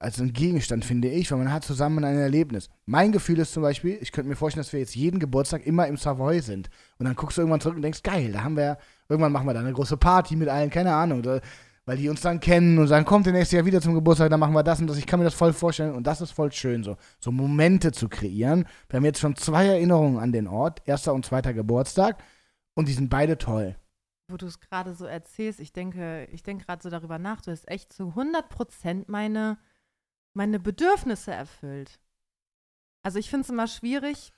als 0.00 0.18
ein 0.18 0.32
Gegenstand, 0.32 0.84
finde 0.84 1.08
ich, 1.08 1.30
weil 1.30 1.38
man 1.38 1.52
hat 1.52 1.62
zusammen 1.62 2.04
ein 2.04 2.18
Erlebnis. 2.18 2.68
Mein 2.84 3.12
Gefühl 3.12 3.38
ist 3.38 3.52
zum 3.52 3.62
Beispiel, 3.62 3.96
ich 4.00 4.10
könnte 4.10 4.28
mir 4.28 4.34
vorstellen, 4.34 4.64
dass 4.64 4.72
wir 4.72 4.80
jetzt 4.80 4.96
jeden 4.96 5.20
Geburtstag 5.20 5.64
immer 5.64 5.86
im 5.86 5.98
Savoy 5.98 6.40
sind. 6.40 6.68
Und 6.98 7.06
dann 7.06 7.14
guckst 7.14 7.38
du 7.38 7.42
irgendwann 7.42 7.60
zurück 7.60 7.76
und 7.76 7.82
denkst, 7.82 8.02
geil, 8.02 8.32
da 8.32 8.42
haben 8.42 8.56
wir, 8.56 8.76
irgendwann 9.08 9.30
machen 9.30 9.46
wir 9.46 9.54
da 9.54 9.60
eine 9.60 9.72
große 9.72 9.98
Party 9.98 10.34
mit 10.34 10.48
allen, 10.48 10.70
keine 10.70 10.94
Ahnung. 10.94 11.22
Da, 11.22 11.40
weil 11.86 11.96
die 11.96 12.08
uns 12.08 12.20
dann 12.20 12.40
kennen 12.40 12.78
und 12.78 12.88
sagen, 12.88 13.06
kommt 13.06 13.26
der 13.26 13.32
nächste 13.32 13.56
Jahr 13.56 13.64
wieder 13.64 13.80
zum 13.80 13.94
Geburtstag, 13.94 14.28
dann 14.28 14.40
machen 14.40 14.52
wir 14.52 14.64
das 14.64 14.80
und 14.80 14.88
das. 14.88 14.98
Ich 14.98 15.06
kann 15.06 15.20
mir 15.20 15.24
das 15.24 15.34
voll 15.34 15.52
vorstellen 15.52 15.94
und 15.94 16.06
das 16.06 16.20
ist 16.20 16.32
voll 16.32 16.50
schön, 16.52 16.82
so, 16.82 16.96
so 17.20 17.30
Momente 17.30 17.92
zu 17.92 18.08
kreieren. 18.08 18.66
Wir 18.88 18.96
haben 18.98 19.04
jetzt 19.04 19.20
schon 19.20 19.36
zwei 19.36 19.66
Erinnerungen 19.66 20.18
an 20.18 20.32
den 20.32 20.48
Ort, 20.48 20.82
erster 20.84 21.14
und 21.14 21.24
zweiter 21.24 21.54
Geburtstag 21.54 22.22
und 22.74 22.88
die 22.88 22.92
sind 22.92 23.08
beide 23.08 23.38
toll. 23.38 23.76
Wo 24.28 24.36
du 24.36 24.46
es 24.46 24.58
gerade 24.58 24.94
so 24.94 25.06
erzählst, 25.06 25.60
ich 25.60 25.72
denke, 25.72 26.26
ich 26.32 26.42
denke 26.42 26.64
gerade 26.64 26.82
so 26.82 26.90
darüber 26.90 27.20
nach, 27.20 27.40
du 27.40 27.52
hast 27.52 27.68
echt 27.68 27.92
zu 27.92 28.08
100 28.08 28.48
Prozent 28.48 29.08
meine, 29.08 29.56
meine 30.34 30.58
Bedürfnisse 30.58 31.30
erfüllt. 31.30 32.00
Also 33.04 33.20
ich 33.20 33.30
finde 33.30 33.44
es 33.44 33.50
immer 33.50 33.68
schwierig, 33.68 34.32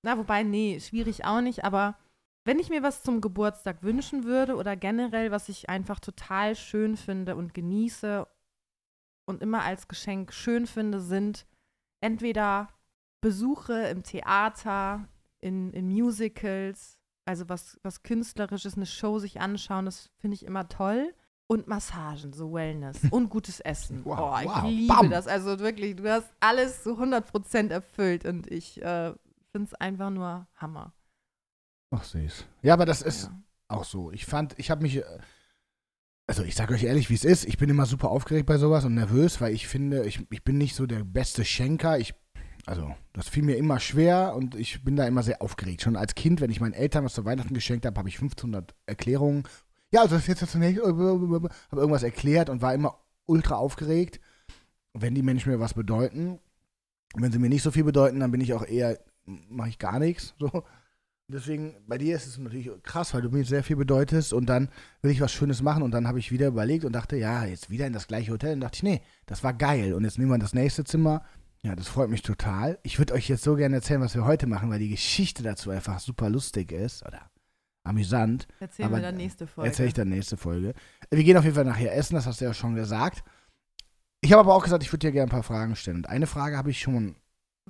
na 0.00 0.16
wobei, 0.16 0.42
nee, 0.42 0.80
schwierig 0.80 1.26
auch 1.26 1.42
nicht, 1.42 1.64
aber 1.64 1.98
wenn 2.44 2.58
ich 2.58 2.68
mir 2.68 2.82
was 2.82 3.02
zum 3.02 3.20
Geburtstag 3.20 3.82
wünschen 3.82 4.24
würde 4.24 4.56
oder 4.56 4.76
generell, 4.76 5.30
was 5.30 5.48
ich 5.48 5.70
einfach 5.70 5.98
total 5.98 6.54
schön 6.54 6.96
finde 6.96 7.36
und 7.36 7.54
genieße 7.54 8.26
und 9.26 9.42
immer 9.42 9.62
als 9.62 9.88
Geschenk 9.88 10.32
schön 10.32 10.66
finde, 10.66 11.00
sind 11.00 11.46
entweder 12.00 12.68
Besuche 13.22 13.88
im 13.88 14.02
Theater, 14.02 15.08
in, 15.40 15.72
in 15.72 15.88
Musicals, 15.88 16.98
also 17.24 17.48
was, 17.48 17.80
was 17.82 18.02
Künstlerisches, 18.02 18.76
eine 18.76 18.84
Show 18.84 19.18
sich 19.18 19.40
anschauen, 19.40 19.86
das 19.86 20.10
finde 20.18 20.34
ich 20.34 20.44
immer 20.44 20.68
toll. 20.68 21.14
Und 21.46 21.68
Massagen, 21.68 22.32
so 22.32 22.52
Wellness 22.54 22.98
und 23.10 23.28
gutes 23.28 23.60
Essen. 23.60 24.02
Wow, 24.04 24.34
oh, 24.34 24.38
ich 24.40 24.48
wow, 24.48 24.64
liebe 24.64 24.94
bam. 24.94 25.10
das. 25.10 25.26
Also 25.26 25.58
wirklich, 25.58 25.96
du 25.96 26.10
hast 26.10 26.30
alles 26.40 26.82
zu 26.82 26.98
100% 26.98 27.70
erfüllt 27.70 28.24
und 28.24 28.50
ich 28.50 28.80
äh, 28.82 29.12
finde 29.52 29.68
es 29.70 29.74
einfach 29.74 30.10
nur 30.10 30.46
Hammer. 30.56 30.94
Ach 31.96 32.04
süß. 32.04 32.44
Ja, 32.62 32.74
aber 32.74 32.86
das 32.86 33.02
ist 33.02 33.24
Ja. 33.24 33.42
auch 33.68 33.84
so. 33.84 34.10
Ich 34.10 34.26
fand, 34.26 34.58
ich 34.58 34.70
habe 34.70 34.82
mich, 34.82 34.96
äh, 34.96 35.04
also 36.26 36.42
ich 36.42 36.54
sage 36.54 36.74
euch 36.74 36.84
ehrlich, 36.84 37.10
wie 37.10 37.14
es 37.14 37.24
ist. 37.24 37.44
Ich 37.44 37.58
bin 37.58 37.68
immer 37.70 37.86
super 37.86 38.10
aufgeregt 38.10 38.46
bei 38.46 38.58
sowas 38.58 38.84
und 38.84 38.94
nervös, 38.94 39.40
weil 39.40 39.52
ich 39.54 39.68
finde, 39.68 40.04
ich, 40.06 40.26
ich 40.30 40.42
bin 40.42 40.58
nicht 40.58 40.74
so 40.74 40.86
der 40.86 41.04
beste 41.04 41.44
Schenker. 41.44 41.98
Ich, 41.98 42.14
also 42.66 42.94
das 43.12 43.28
fiel 43.28 43.42
mir 43.42 43.56
immer 43.56 43.78
schwer 43.78 44.34
und 44.34 44.54
ich 44.54 44.82
bin 44.84 44.96
da 44.96 45.06
immer 45.06 45.22
sehr 45.22 45.42
aufgeregt. 45.42 45.82
Schon 45.82 45.96
als 45.96 46.14
Kind, 46.14 46.40
wenn 46.40 46.50
ich 46.50 46.60
meinen 46.60 46.72
Eltern 46.72 47.04
was 47.04 47.14
zu 47.14 47.24
Weihnachten 47.24 47.54
geschenkt 47.54 47.84
habe, 47.86 47.98
habe 47.98 48.08
ich 48.08 48.16
1500 48.16 48.74
Erklärungen. 48.86 49.44
Ja, 49.92 50.00
also 50.02 50.14
das 50.14 50.22
ist 50.22 50.28
jetzt 50.28 50.42
das 50.42 50.54
nächste, 50.54 50.84
habe 50.86 51.50
irgendwas 51.70 52.02
erklärt 52.02 52.48
und 52.50 52.62
war 52.62 52.74
immer 52.74 52.98
ultra 53.26 53.54
aufgeregt. 53.56 54.18
Wenn 54.94 55.14
die 55.14 55.22
Menschen 55.22 55.52
mir 55.52 55.60
was 55.60 55.74
bedeuten, 55.74 56.40
wenn 57.14 57.30
sie 57.32 57.38
mir 57.38 57.48
nicht 57.48 57.62
so 57.62 57.70
viel 57.70 57.84
bedeuten, 57.84 58.18
dann 58.20 58.30
bin 58.32 58.40
ich 58.40 58.54
auch 58.54 58.64
eher, 58.66 58.98
mache 59.24 59.68
ich 59.68 59.78
gar 59.78 59.98
nichts. 59.98 60.34
So. 60.40 60.64
Deswegen, 61.26 61.76
bei 61.86 61.96
dir 61.96 62.16
ist 62.16 62.26
es 62.26 62.36
natürlich 62.36 62.70
krass, 62.82 63.14
weil 63.14 63.22
du 63.22 63.30
mir 63.30 63.44
sehr 63.44 63.64
viel 63.64 63.76
bedeutest 63.76 64.34
und 64.34 64.46
dann 64.46 64.68
will 65.00 65.10
ich 65.10 65.22
was 65.22 65.32
Schönes 65.32 65.62
machen 65.62 65.82
und 65.82 65.90
dann 65.92 66.06
habe 66.06 66.18
ich 66.18 66.30
wieder 66.30 66.48
überlegt 66.48 66.84
und 66.84 66.92
dachte, 66.92 67.16
ja, 67.16 67.44
jetzt 67.44 67.70
wieder 67.70 67.86
in 67.86 67.94
das 67.94 68.06
gleiche 68.06 68.32
Hotel. 68.32 68.54
Und 68.54 68.60
dachte 68.60 68.76
ich, 68.76 68.82
nee, 68.82 69.00
das 69.24 69.42
war 69.42 69.54
geil. 69.54 69.94
Und 69.94 70.04
jetzt 70.04 70.18
nehmen 70.18 70.30
wir 70.30 70.38
das 70.38 70.52
nächste 70.52 70.84
Zimmer. 70.84 71.22
Ja, 71.62 71.74
das 71.74 71.88
freut 71.88 72.10
mich 72.10 72.20
total. 72.20 72.78
Ich 72.82 72.98
würde 72.98 73.14
euch 73.14 73.26
jetzt 73.28 73.42
so 73.42 73.56
gerne 73.56 73.76
erzählen, 73.76 74.02
was 74.02 74.14
wir 74.14 74.26
heute 74.26 74.46
machen, 74.46 74.68
weil 74.68 74.78
die 74.78 74.90
Geschichte 74.90 75.42
dazu 75.42 75.70
einfach 75.70 75.98
super 75.98 76.28
lustig 76.28 76.72
ist 76.72 77.06
oder 77.06 77.30
amüsant. 77.84 78.46
Erzählen 78.60 78.88
Aber 78.88 78.98
wir 78.98 79.02
dann 79.02 79.16
nächste 79.16 79.46
Folge. 79.46 79.70
Erzähle 79.70 79.88
ich 79.88 79.94
dann 79.94 80.10
nächste 80.10 80.36
Folge. 80.36 80.74
Wir 81.10 81.24
gehen 81.24 81.38
auf 81.38 81.44
jeden 81.44 81.56
Fall 81.56 81.64
nachher 81.64 81.96
essen, 81.96 82.16
das 82.16 82.26
hast 82.26 82.42
du 82.42 82.44
ja 82.44 82.52
schon 82.52 82.74
gesagt. 82.74 83.24
Ich 84.20 84.32
habe 84.32 84.40
aber 84.40 84.54
auch 84.54 84.62
gesagt, 84.62 84.82
ich 84.82 84.92
würde 84.92 85.06
dir 85.06 85.12
gerne 85.12 85.28
ein 85.28 85.34
paar 85.34 85.42
Fragen 85.42 85.74
stellen. 85.74 85.98
Und 85.98 86.08
eine 86.08 86.26
Frage 86.26 86.58
habe 86.58 86.70
ich 86.70 86.80
schon 86.80 87.16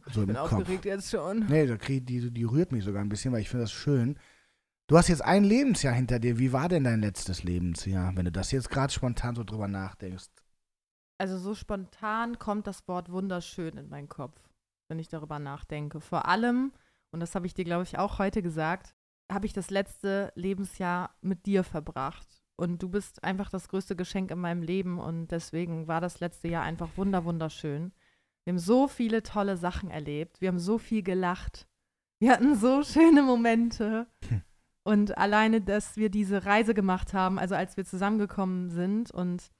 so 0.06 0.22
ich 0.22 0.26
bin 0.26 0.36
Kopf. 0.36 0.52
aufgeregt 0.52 0.84
jetzt 0.84 1.10
schon. 1.10 1.46
Nee, 1.46 1.66
da 1.66 1.76
krieg, 1.76 2.06
die, 2.06 2.30
die 2.30 2.44
rührt 2.44 2.72
mich 2.72 2.84
sogar 2.84 3.02
ein 3.02 3.08
bisschen, 3.08 3.32
weil 3.32 3.40
ich 3.40 3.48
finde 3.48 3.64
das 3.64 3.72
schön. 3.72 4.18
Du 4.86 4.98
hast 4.98 5.08
jetzt 5.08 5.24
ein 5.24 5.44
Lebensjahr 5.44 5.94
hinter 5.94 6.18
dir. 6.18 6.38
Wie 6.38 6.52
war 6.52 6.68
denn 6.68 6.84
dein 6.84 7.00
letztes 7.00 7.42
Lebensjahr, 7.42 8.14
wenn 8.16 8.26
du 8.26 8.32
das 8.32 8.50
jetzt 8.50 8.70
gerade 8.70 8.92
spontan 8.92 9.34
so 9.34 9.42
drüber 9.42 9.66
nachdenkst? 9.68 10.28
Also 11.18 11.38
so 11.38 11.54
spontan 11.54 12.38
kommt 12.38 12.66
das 12.66 12.86
Wort 12.88 13.10
wunderschön 13.10 13.78
in 13.78 13.88
meinen 13.88 14.08
Kopf, 14.08 14.38
wenn 14.88 14.98
ich 14.98 15.08
darüber 15.08 15.38
nachdenke. 15.38 16.00
Vor 16.00 16.26
allem, 16.28 16.72
und 17.12 17.20
das 17.20 17.34
habe 17.34 17.46
ich 17.46 17.54
dir, 17.54 17.64
glaube 17.64 17.84
ich, 17.84 17.98
auch 17.98 18.18
heute 18.18 18.42
gesagt, 18.42 18.94
habe 19.32 19.46
ich 19.46 19.52
das 19.52 19.70
letzte 19.70 20.32
Lebensjahr 20.34 21.14
mit 21.22 21.46
dir 21.46 21.64
verbracht. 21.64 22.42
Und 22.56 22.82
du 22.82 22.88
bist 22.88 23.24
einfach 23.24 23.50
das 23.50 23.68
größte 23.68 23.96
Geschenk 23.96 24.30
in 24.30 24.38
meinem 24.38 24.62
Leben 24.62 24.98
und 24.98 25.28
deswegen 25.28 25.88
war 25.88 26.00
das 26.00 26.20
letzte 26.20 26.48
Jahr 26.48 26.62
einfach 26.62 26.90
wunder 26.96 27.24
wunderschön. 27.24 27.92
Wir 28.44 28.52
haben 28.52 28.58
so 28.58 28.88
viele 28.88 29.22
tolle 29.22 29.56
Sachen 29.56 29.90
erlebt, 29.90 30.40
wir 30.40 30.48
haben 30.48 30.58
so 30.58 30.78
viel 30.78 31.02
gelacht, 31.02 31.66
wir 32.20 32.32
hatten 32.32 32.56
so 32.56 32.82
schöne 32.84 33.22
Momente. 33.22 34.06
Hm. 34.28 34.42
Und 34.86 35.16
alleine, 35.16 35.62
dass 35.62 35.96
wir 35.96 36.10
diese 36.10 36.44
Reise 36.44 36.74
gemacht 36.74 37.14
haben, 37.14 37.38
also 37.38 37.54
als 37.54 37.78
wir 37.78 37.86
zusammengekommen 37.86 38.68
sind 38.68 39.10
und 39.10 39.50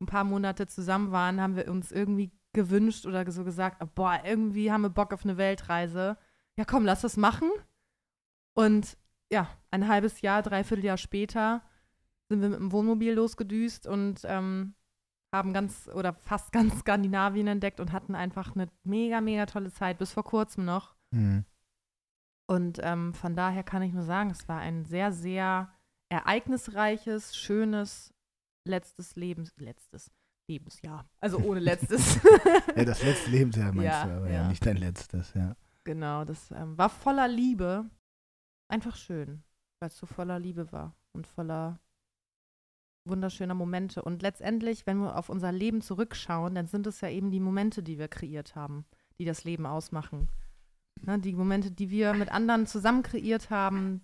ein 0.00 0.06
paar 0.06 0.22
Monate 0.22 0.68
zusammen 0.68 1.10
waren, 1.10 1.40
haben 1.40 1.56
wir 1.56 1.68
uns 1.68 1.90
irgendwie 1.90 2.30
gewünscht 2.52 3.04
oder 3.04 3.28
so 3.30 3.44
gesagt, 3.44 3.82
oh, 3.82 3.88
boah, 3.92 4.20
irgendwie 4.24 4.70
haben 4.70 4.82
wir 4.82 4.90
Bock 4.90 5.12
auf 5.12 5.24
eine 5.24 5.36
Weltreise. 5.36 6.16
Ja, 6.56 6.64
komm, 6.64 6.84
lass 6.84 7.00
das 7.00 7.16
machen. 7.16 7.50
Und 8.54 8.96
ja, 9.32 9.48
ein 9.70 9.88
halbes 9.88 10.20
Jahr, 10.20 10.42
dreiviertel 10.42 10.84
Jahr 10.84 10.96
später 10.96 11.62
sind 12.28 12.40
wir 12.40 12.48
mit 12.48 12.60
dem 12.60 12.72
Wohnmobil 12.72 13.14
losgedüst 13.14 13.86
und 13.86 14.20
ähm, 14.24 14.74
haben 15.34 15.52
ganz 15.52 15.88
oder 15.94 16.12
fast 16.14 16.52
ganz 16.52 16.80
Skandinavien 16.80 17.46
entdeckt 17.46 17.80
und 17.80 17.92
hatten 17.92 18.14
einfach 18.14 18.54
eine 18.54 18.68
mega, 18.84 19.20
mega 19.20 19.46
tolle 19.46 19.72
Zeit, 19.72 19.98
bis 19.98 20.12
vor 20.12 20.24
kurzem 20.24 20.64
noch. 20.64 20.94
Hm. 21.14 21.44
Und 22.50 22.78
ähm, 22.82 23.12
von 23.12 23.36
daher 23.36 23.62
kann 23.62 23.82
ich 23.82 23.92
nur 23.92 24.04
sagen, 24.04 24.30
es 24.30 24.48
war 24.48 24.58
ein 24.58 24.86
sehr, 24.86 25.12
sehr 25.12 25.70
ereignisreiches, 26.10 27.36
schönes 27.36 28.14
letztes 28.66 29.16
Lebens, 29.16 29.52
letztes 29.58 30.10
Lebensjahr. 30.50 31.08
Also 31.20 31.38
ohne 31.38 31.60
letztes. 31.60 32.20
Ja, 32.76 32.84
das 32.84 33.02
letzte 33.02 33.30
Lebensjahr 33.30 33.72
meinst 33.72 33.84
Ja, 33.84 34.06
du, 34.06 34.16
aber 34.16 34.26
ja. 34.28 34.42
ja. 34.42 34.48
nicht 34.48 34.64
dein 34.64 34.76
letztes, 34.76 35.34
ja. 35.34 35.56
genau, 35.84 36.24
das 36.24 36.50
ähm, 36.52 36.78
war 36.78 36.88
voller 36.88 37.26
Liebe. 37.28 37.90
Einfach 38.70 38.96
schön, 38.96 39.42
weil 39.80 39.88
es 39.88 39.96
so 39.96 40.06
voller 40.06 40.38
Liebe 40.38 40.70
war 40.70 40.94
und 41.12 41.26
voller 41.26 41.80
wunderschöner 43.08 43.54
Momente. 43.54 44.02
Und 44.02 44.22
letztendlich, 44.22 44.86
wenn 44.86 44.98
wir 44.98 45.16
auf 45.16 45.28
unser 45.28 45.52
Leben 45.52 45.80
zurückschauen, 45.80 46.54
dann 46.54 46.66
sind 46.66 46.86
es 46.86 47.00
ja 47.00 47.08
eben 47.08 47.30
die 47.30 47.40
Momente, 47.40 47.82
die 47.82 47.98
wir 47.98 48.08
kreiert 48.08 48.54
haben, 48.54 48.84
die 49.18 49.24
das 49.24 49.44
Leben 49.44 49.66
ausmachen. 49.66 50.28
Ne, 51.02 51.18
die 51.18 51.32
Momente, 51.34 51.70
die 51.70 51.90
wir 51.90 52.12
mit 52.14 52.30
anderen 52.32 52.66
zusammen 52.66 53.02
kreiert 53.02 53.50
haben, 53.50 54.02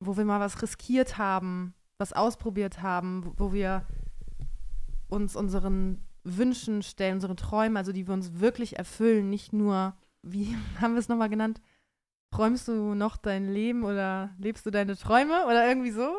wo 0.00 0.16
wir 0.16 0.24
mal 0.24 0.40
was 0.40 0.62
riskiert 0.62 1.18
haben, 1.18 1.74
was 1.98 2.12
ausprobiert 2.12 2.80
haben, 2.82 3.32
wo- 3.36 3.52
wir 3.52 3.84
uns 5.08 5.34
unseren 5.34 6.02
Wünschen 6.22 6.82
stellen, 6.82 7.14
unsere 7.14 7.34
Träume, 7.34 7.78
also 7.78 7.92
die 7.92 8.06
wir 8.06 8.14
uns 8.14 8.38
wirklich 8.38 8.78
erfüllen, 8.78 9.30
nicht 9.30 9.52
nur, 9.52 9.96
wie 10.22 10.56
haben 10.80 10.94
wir 10.94 11.00
es 11.00 11.08
nochmal 11.08 11.28
genannt? 11.30 11.60
Träumst 12.30 12.68
du 12.68 12.94
noch 12.94 13.16
dein 13.16 13.48
Leben 13.48 13.84
oder 13.84 14.30
lebst 14.38 14.66
du 14.66 14.70
deine 14.70 14.96
Träume 14.96 15.46
oder 15.46 15.66
irgendwie 15.66 15.90
so? 15.90 16.14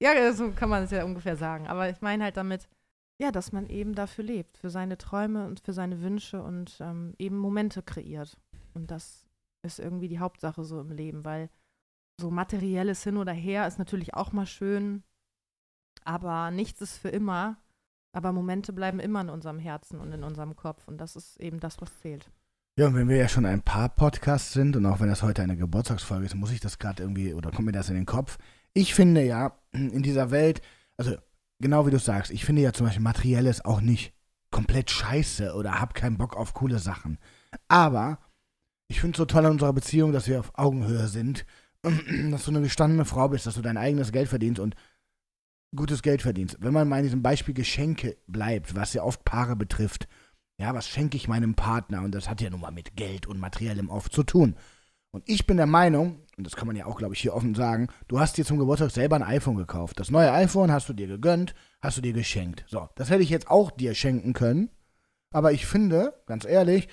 Ja, 0.00 0.32
so 0.32 0.52
kann 0.52 0.68
man 0.68 0.84
es 0.84 0.90
ja 0.90 1.04
ungefähr 1.04 1.36
sagen. 1.36 1.66
Aber 1.66 1.88
ich 1.88 2.00
meine 2.00 2.24
halt 2.24 2.36
damit, 2.36 2.68
ja, 3.20 3.32
dass 3.32 3.52
man 3.52 3.68
eben 3.68 3.94
dafür 3.94 4.24
lebt, 4.24 4.58
für 4.58 4.70
seine 4.70 4.96
Träume 4.96 5.46
und 5.46 5.60
für 5.60 5.72
seine 5.72 6.00
Wünsche 6.02 6.42
und 6.42 6.78
ähm, 6.80 7.14
eben 7.18 7.36
Momente 7.36 7.82
kreiert. 7.82 8.36
Und 8.74 8.90
das 8.90 9.26
ist 9.64 9.80
irgendwie 9.80 10.08
die 10.08 10.20
Hauptsache 10.20 10.64
so 10.64 10.80
im 10.80 10.92
Leben, 10.92 11.24
weil 11.24 11.50
so 12.20 12.30
materielles 12.30 13.02
hin 13.02 13.16
oder 13.16 13.32
her 13.32 13.66
ist 13.66 13.78
natürlich 13.78 14.14
auch 14.14 14.32
mal 14.32 14.46
schön, 14.46 15.02
aber 16.04 16.50
nichts 16.50 16.80
ist 16.80 16.98
für 16.98 17.08
immer. 17.08 17.56
Aber 18.12 18.32
Momente 18.32 18.72
bleiben 18.72 19.00
immer 19.00 19.20
in 19.20 19.28
unserem 19.28 19.58
Herzen 19.58 20.00
und 20.00 20.12
in 20.12 20.24
unserem 20.24 20.56
Kopf. 20.56 20.88
Und 20.88 20.98
das 20.98 21.14
ist 21.14 21.38
eben 21.40 21.60
das, 21.60 21.80
was 21.80 21.98
zählt. 22.00 22.30
Ja, 22.78 22.86
und 22.86 22.94
wenn 22.94 23.08
wir 23.08 23.16
ja 23.16 23.28
schon 23.28 23.44
ein 23.44 23.62
paar 23.62 23.88
Podcasts 23.88 24.52
sind 24.52 24.76
und 24.76 24.86
auch 24.86 25.00
wenn 25.00 25.08
das 25.08 25.22
heute 25.22 25.42
eine 25.42 25.56
Geburtstagsfolge 25.56 26.24
ist, 26.24 26.34
muss 26.34 26.52
ich 26.52 26.60
das 26.60 26.78
gerade 26.78 27.02
irgendwie, 27.02 27.34
oder 27.34 27.50
kommt 27.50 27.66
mir 27.66 27.72
das 27.72 27.90
in 27.90 27.96
den 27.96 28.06
Kopf. 28.06 28.38
Ich 28.78 28.94
finde 28.94 29.24
ja, 29.24 29.58
in 29.72 30.04
dieser 30.04 30.30
Welt, 30.30 30.62
also 30.96 31.16
genau 31.58 31.84
wie 31.88 31.90
du 31.90 31.98
sagst, 31.98 32.30
ich 32.30 32.44
finde 32.44 32.62
ja 32.62 32.72
zum 32.72 32.86
Beispiel 32.86 33.02
Materielles 33.02 33.64
auch 33.64 33.80
nicht 33.80 34.14
komplett 34.52 34.88
scheiße 34.88 35.52
oder 35.54 35.80
hab 35.80 35.94
keinen 35.94 36.16
Bock 36.16 36.36
auf 36.36 36.54
coole 36.54 36.78
Sachen. 36.78 37.18
Aber 37.66 38.20
ich 38.86 39.00
finde 39.00 39.16
es 39.16 39.18
so 39.18 39.24
toll 39.24 39.44
an 39.46 39.50
unserer 39.50 39.72
Beziehung, 39.72 40.12
dass 40.12 40.28
wir 40.28 40.38
auf 40.38 40.56
Augenhöhe 40.56 41.08
sind, 41.08 41.44
dass 41.82 42.44
du 42.44 42.52
eine 42.52 42.62
gestandene 42.62 43.04
Frau 43.04 43.28
bist, 43.28 43.48
dass 43.48 43.56
du 43.56 43.62
dein 43.62 43.76
eigenes 43.76 44.12
Geld 44.12 44.28
verdienst 44.28 44.60
und 44.60 44.76
gutes 45.74 46.02
Geld 46.02 46.22
verdienst. 46.22 46.58
Wenn 46.60 46.72
man 46.72 46.88
mal 46.88 46.98
in 46.98 47.02
diesem 47.02 47.22
Beispiel 47.22 47.54
Geschenke 47.54 48.16
bleibt, 48.28 48.76
was 48.76 48.94
ja 48.94 49.02
oft 49.02 49.24
Paare 49.24 49.56
betrifft, 49.56 50.06
ja, 50.56 50.72
was 50.72 50.86
schenke 50.86 51.16
ich 51.16 51.26
meinem 51.26 51.56
Partner? 51.56 52.02
Und 52.02 52.14
das 52.14 52.28
hat 52.30 52.40
ja 52.40 52.48
nun 52.48 52.60
mal 52.60 52.70
mit 52.70 52.94
Geld 52.94 53.26
und 53.26 53.40
Materiellem 53.40 53.90
oft 53.90 54.12
zu 54.12 54.22
tun. 54.22 54.54
Und 55.10 55.24
ich 55.26 55.46
bin 55.46 55.56
der 55.56 55.66
Meinung, 55.66 56.20
und 56.36 56.46
das 56.46 56.54
kann 56.54 56.66
man 56.66 56.76
ja 56.76 56.86
auch, 56.86 56.96
glaube 56.96 57.14
ich, 57.14 57.20
hier 57.20 57.34
offen 57.34 57.54
sagen, 57.54 57.88
du 58.08 58.20
hast 58.20 58.36
dir 58.36 58.44
zum 58.44 58.58
Geburtstag 58.58 58.90
selber 58.90 59.16
ein 59.16 59.22
iPhone 59.22 59.56
gekauft. 59.56 59.98
Das 59.98 60.10
neue 60.10 60.32
iPhone 60.32 60.70
hast 60.70 60.88
du 60.88 60.92
dir 60.92 61.06
gegönnt, 61.06 61.54
hast 61.80 61.96
du 61.96 62.02
dir 62.02 62.12
geschenkt. 62.12 62.64
So, 62.68 62.88
das 62.94 63.10
hätte 63.10 63.22
ich 63.22 63.30
jetzt 63.30 63.50
auch 63.50 63.70
dir 63.70 63.94
schenken 63.94 64.34
können. 64.34 64.70
Aber 65.30 65.52
ich 65.52 65.66
finde, 65.66 66.14
ganz 66.26 66.44
ehrlich, 66.44 66.88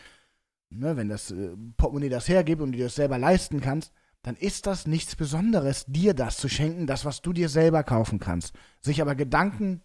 ne, 0.69 0.97
wenn 0.97 1.09
das 1.09 1.31
äh, 1.31 1.55
Portemonnaie 1.77 2.09
das 2.09 2.27
hergibt 2.27 2.61
und 2.61 2.71
du 2.71 2.77
dir 2.77 2.85
das 2.85 2.95
selber 2.95 3.17
leisten 3.17 3.61
kannst, 3.61 3.93
dann 4.23 4.35
ist 4.35 4.65
das 4.65 4.87
nichts 4.87 5.15
Besonderes, 5.15 5.85
dir 5.85 6.13
das 6.13 6.37
zu 6.37 6.49
schenken, 6.49 6.87
das, 6.87 7.05
was 7.05 7.21
du 7.21 7.31
dir 7.31 7.47
selber 7.47 7.83
kaufen 7.83 8.19
kannst. 8.19 8.55
Sich 8.81 9.01
aber 9.01 9.13
Gedanken 9.13 9.83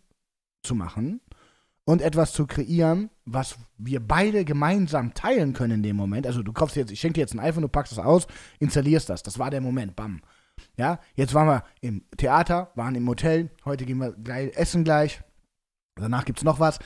zu 0.62 0.74
machen 0.74 1.20
und 1.90 2.02
etwas 2.02 2.32
zu 2.32 2.46
kreieren, 2.46 3.10
was 3.24 3.58
wir 3.76 3.98
beide 3.98 4.44
gemeinsam 4.44 5.12
teilen 5.12 5.54
können 5.54 5.74
in 5.74 5.82
dem 5.82 5.96
Moment. 5.96 6.24
Also 6.24 6.40
du 6.44 6.52
kaufst 6.52 6.76
jetzt, 6.76 6.92
ich 6.92 7.00
schenke 7.00 7.14
dir 7.14 7.22
jetzt 7.22 7.34
ein 7.34 7.40
iPhone, 7.40 7.62
du 7.62 7.68
packst 7.68 7.92
es 7.92 7.98
aus, 7.98 8.28
installierst 8.60 9.08
das. 9.08 9.24
Das 9.24 9.40
war 9.40 9.50
der 9.50 9.60
Moment, 9.60 9.96
bam. 9.96 10.20
Ja, 10.76 11.00
jetzt 11.16 11.34
waren 11.34 11.48
wir 11.48 11.64
im 11.80 12.04
Theater, 12.16 12.70
waren 12.76 12.94
im 12.94 13.08
Hotel, 13.08 13.50
heute 13.64 13.86
gehen 13.86 13.98
wir 13.98 14.12
gleich 14.12 14.56
essen 14.56 14.84
gleich. 14.84 15.20
Danach 15.96 16.24
gibt 16.24 16.38
es 16.38 16.44
noch 16.44 16.60
was. 16.60 16.78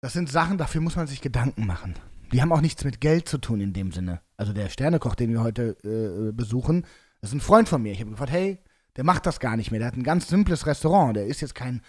Das 0.00 0.12
sind 0.12 0.30
Sachen, 0.30 0.56
dafür 0.56 0.82
muss 0.82 0.94
man 0.94 1.08
sich 1.08 1.20
Gedanken 1.20 1.66
machen. 1.66 1.94
Die 2.32 2.40
haben 2.40 2.52
auch 2.52 2.60
nichts 2.60 2.84
mit 2.84 3.00
Geld 3.00 3.28
zu 3.28 3.38
tun 3.38 3.60
in 3.60 3.72
dem 3.72 3.90
Sinne. 3.90 4.20
Also 4.36 4.52
der 4.52 4.68
Sternekoch, 4.68 5.16
den 5.16 5.30
wir 5.30 5.42
heute 5.42 5.76
äh, 5.82 6.32
besuchen, 6.32 6.86
ist 7.22 7.32
ein 7.32 7.40
Freund 7.40 7.68
von 7.68 7.82
mir. 7.82 7.90
Ich 7.90 8.00
habe 8.00 8.10
gefragt, 8.10 8.30
hey, 8.30 8.58
der 8.94 9.02
macht 9.02 9.26
das 9.26 9.40
gar 9.40 9.56
nicht 9.56 9.72
mehr. 9.72 9.80
Der 9.80 9.88
hat 9.88 9.96
ein 9.96 10.04
ganz 10.04 10.28
simples 10.28 10.66
Restaurant. 10.66 11.16
Der 11.16 11.26
ist 11.26 11.40
jetzt 11.40 11.56
kein 11.56 11.82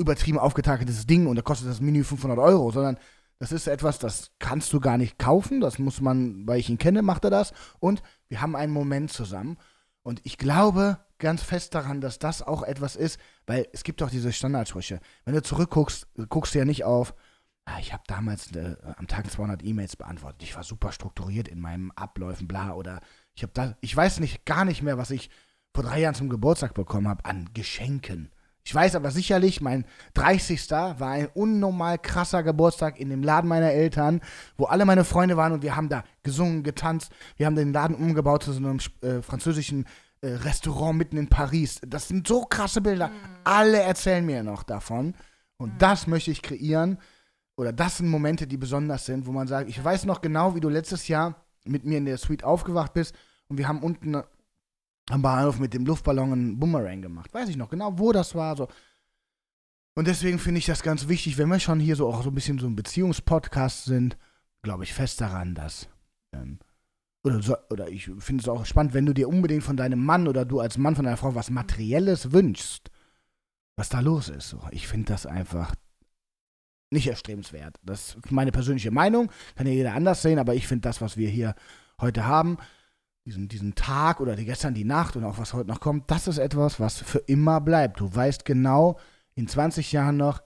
übertrieben 0.00 0.38
aufgetakeltes 0.38 1.06
Ding 1.06 1.26
und 1.26 1.36
da 1.36 1.42
kostet 1.42 1.68
das 1.68 1.80
Menü 1.80 2.02
500 2.02 2.38
Euro, 2.38 2.70
sondern 2.70 2.98
das 3.38 3.52
ist 3.52 3.66
etwas, 3.68 3.98
das 3.98 4.32
kannst 4.38 4.72
du 4.72 4.80
gar 4.80 4.98
nicht 4.98 5.18
kaufen. 5.18 5.60
Das 5.60 5.78
muss 5.78 6.00
man, 6.00 6.46
weil 6.46 6.60
ich 6.60 6.68
ihn 6.68 6.78
kenne, 6.78 7.00
macht 7.00 7.24
er 7.24 7.30
das. 7.30 7.54
Und 7.78 8.02
wir 8.28 8.42
haben 8.42 8.54
einen 8.54 8.72
Moment 8.72 9.10
zusammen. 9.10 9.56
Und 10.02 10.20
ich 10.24 10.36
glaube 10.36 10.98
ganz 11.18 11.42
fest 11.42 11.74
daran, 11.74 12.00
dass 12.00 12.18
das 12.18 12.42
auch 12.42 12.62
etwas 12.62 12.96
ist, 12.96 13.18
weil 13.46 13.66
es 13.72 13.82
gibt 13.82 14.00
doch 14.00 14.10
diese 14.10 14.32
Standardsprüche. 14.32 15.00
Wenn 15.24 15.34
du 15.34 15.42
zurückguckst, 15.42 16.08
guckst 16.28 16.54
du 16.54 16.58
ja 16.58 16.64
nicht 16.64 16.84
auf, 16.84 17.14
ah, 17.64 17.78
ich 17.80 17.92
habe 17.92 18.02
damals 18.06 18.52
äh, 18.52 18.76
am 18.96 19.06
Tag 19.06 19.30
200 19.30 19.64
E-Mails 19.64 19.96
beantwortet. 19.96 20.42
Ich 20.42 20.54
war 20.54 20.62
super 20.62 20.92
strukturiert 20.92 21.48
in 21.48 21.60
meinen 21.60 21.92
Abläufen, 21.92 22.46
bla. 22.46 22.74
Oder 22.74 23.00
ich 23.34 23.42
habe 23.42 23.52
da, 23.54 23.76
ich 23.80 23.96
weiß 23.96 24.20
nicht, 24.20 24.44
gar 24.44 24.64
nicht 24.66 24.82
mehr, 24.82 24.98
was 24.98 25.10
ich 25.10 25.30
vor 25.74 25.84
drei 25.84 26.00
Jahren 26.00 26.14
zum 26.14 26.28
Geburtstag 26.28 26.74
bekommen 26.74 27.08
habe 27.08 27.24
an 27.24 27.50
Geschenken. 27.54 28.30
Ich 28.62 28.74
weiß 28.74 28.94
aber 28.94 29.10
sicherlich, 29.10 29.60
mein 29.60 29.84
30. 30.14 30.70
war 30.70 31.10
ein 31.10 31.28
unnormal 31.34 31.98
krasser 31.98 32.42
Geburtstag 32.42 33.00
in 33.00 33.10
dem 33.10 33.22
Laden 33.22 33.48
meiner 33.48 33.70
Eltern, 33.70 34.20
wo 34.56 34.66
alle 34.66 34.84
meine 34.84 35.04
Freunde 35.04 35.36
waren 35.36 35.52
und 35.52 35.62
wir 35.62 35.76
haben 35.76 35.88
da 35.88 36.04
gesungen, 36.22 36.62
getanzt. 36.62 37.10
Wir 37.36 37.46
haben 37.46 37.56
den 37.56 37.72
Laden 37.72 37.96
umgebaut 37.96 38.42
zu 38.42 38.52
so 38.52 38.58
einem 38.58 38.78
äh, 39.02 39.22
französischen 39.22 39.86
äh, 40.20 40.28
Restaurant 40.28 40.98
mitten 40.98 41.16
in 41.16 41.28
Paris. 41.28 41.80
Das 41.86 42.08
sind 42.08 42.28
so 42.28 42.42
krasse 42.42 42.80
Bilder. 42.80 43.10
Alle 43.44 43.80
erzählen 43.80 44.24
mir 44.24 44.42
noch 44.42 44.62
davon. 44.62 45.14
Und 45.56 45.80
das 45.80 46.06
möchte 46.06 46.30
ich 46.30 46.42
kreieren. 46.42 46.98
Oder 47.56 47.72
das 47.72 47.98
sind 47.98 48.08
Momente, 48.08 48.46
die 48.46 48.56
besonders 48.56 49.06
sind, 49.06 49.26
wo 49.26 49.32
man 49.32 49.46
sagt, 49.46 49.68
ich 49.68 49.82
weiß 49.82 50.06
noch 50.06 50.20
genau, 50.20 50.54
wie 50.54 50.60
du 50.60 50.68
letztes 50.68 51.08
Jahr 51.08 51.44
mit 51.64 51.84
mir 51.84 51.98
in 51.98 52.06
der 52.06 52.16
Suite 52.16 52.44
aufgewacht 52.44 52.94
bist 52.94 53.14
und 53.48 53.58
wir 53.58 53.68
haben 53.68 53.82
unten 53.82 54.22
am 55.10 55.22
Bahnhof 55.22 55.58
mit 55.58 55.74
dem 55.74 55.86
Luftballon 55.86 56.32
einen 56.32 56.58
Boomerang 56.58 57.02
gemacht. 57.02 57.32
Weiß 57.32 57.48
ich 57.48 57.56
noch 57.56 57.70
genau, 57.70 57.98
wo 57.98 58.12
das 58.12 58.34
war. 58.34 58.56
So. 58.56 58.68
Und 59.94 60.06
deswegen 60.06 60.38
finde 60.38 60.58
ich 60.58 60.66
das 60.66 60.82
ganz 60.82 61.08
wichtig, 61.08 61.38
wenn 61.38 61.48
wir 61.48 61.60
schon 61.60 61.80
hier 61.80 61.96
so 61.96 62.08
auch 62.08 62.22
so 62.22 62.30
ein 62.30 62.34
bisschen 62.34 62.58
so 62.58 62.66
ein 62.66 62.76
Beziehungspodcast 62.76 63.84
sind, 63.84 64.16
glaube 64.62 64.84
ich 64.84 64.94
fest 64.94 65.20
daran, 65.20 65.54
dass. 65.54 65.88
Ähm, 66.32 66.58
oder, 67.22 67.42
so, 67.42 67.56
oder 67.68 67.88
ich 67.88 68.10
finde 68.18 68.42
es 68.42 68.48
auch 68.48 68.64
spannend, 68.64 68.94
wenn 68.94 69.04
du 69.04 69.12
dir 69.12 69.28
unbedingt 69.28 69.62
von 69.62 69.76
deinem 69.76 70.02
Mann 70.02 70.26
oder 70.26 70.44
du 70.46 70.60
als 70.60 70.78
Mann 70.78 70.96
von 70.96 71.04
deiner 71.04 71.18
Frau 71.18 71.34
was 71.34 71.50
Materielles 71.50 72.32
wünschst, 72.32 72.90
was 73.76 73.90
da 73.90 74.00
los 74.00 74.30
ist. 74.30 74.48
So. 74.48 74.62
Ich 74.70 74.88
finde 74.88 75.12
das 75.12 75.26
einfach 75.26 75.74
nicht 76.90 77.06
erstrebenswert. 77.06 77.76
Das 77.82 78.14
ist 78.14 78.32
meine 78.32 78.52
persönliche 78.52 78.90
Meinung, 78.90 79.30
kann 79.54 79.66
ja 79.66 79.72
jeder 79.72 79.94
anders 79.94 80.22
sehen, 80.22 80.38
aber 80.38 80.54
ich 80.54 80.66
finde 80.66 80.82
das, 80.82 81.00
was 81.00 81.16
wir 81.16 81.28
hier 81.28 81.54
heute 82.00 82.26
haben, 82.26 82.56
diesen, 83.30 83.48
diesen 83.48 83.74
Tag 83.74 84.20
oder 84.20 84.34
die 84.36 84.44
gestern 84.44 84.74
die 84.74 84.84
Nacht 84.84 85.16
und 85.16 85.24
auch 85.24 85.38
was 85.38 85.54
heute 85.54 85.68
noch 85.68 85.80
kommt, 85.80 86.10
das 86.10 86.26
ist 86.28 86.38
etwas, 86.38 86.80
was 86.80 86.98
für 86.98 87.18
immer 87.18 87.60
bleibt. 87.60 88.00
Du 88.00 88.12
weißt 88.12 88.44
genau, 88.44 88.98
in 89.34 89.46
20 89.46 89.92
Jahren 89.92 90.16
noch, 90.16 90.42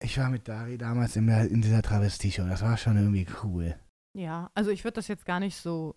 ich 0.00 0.18
war 0.18 0.30
mit 0.30 0.46
Dari 0.48 0.78
damals 0.78 1.16
in, 1.16 1.26
der, 1.26 1.50
in 1.50 1.60
dieser 1.60 1.82
Travestie-Show. 1.82 2.46
Das 2.46 2.62
war 2.62 2.76
schon 2.76 2.96
irgendwie 2.96 3.26
cool. 3.42 3.74
Ja, 4.16 4.50
also 4.54 4.70
ich 4.70 4.84
würde 4.84 4.94
das 4.96 5.08
jetzt 5.08 5.26
gar 5.26 5.40
nicht 5.40 5.56
so 5.56 5.96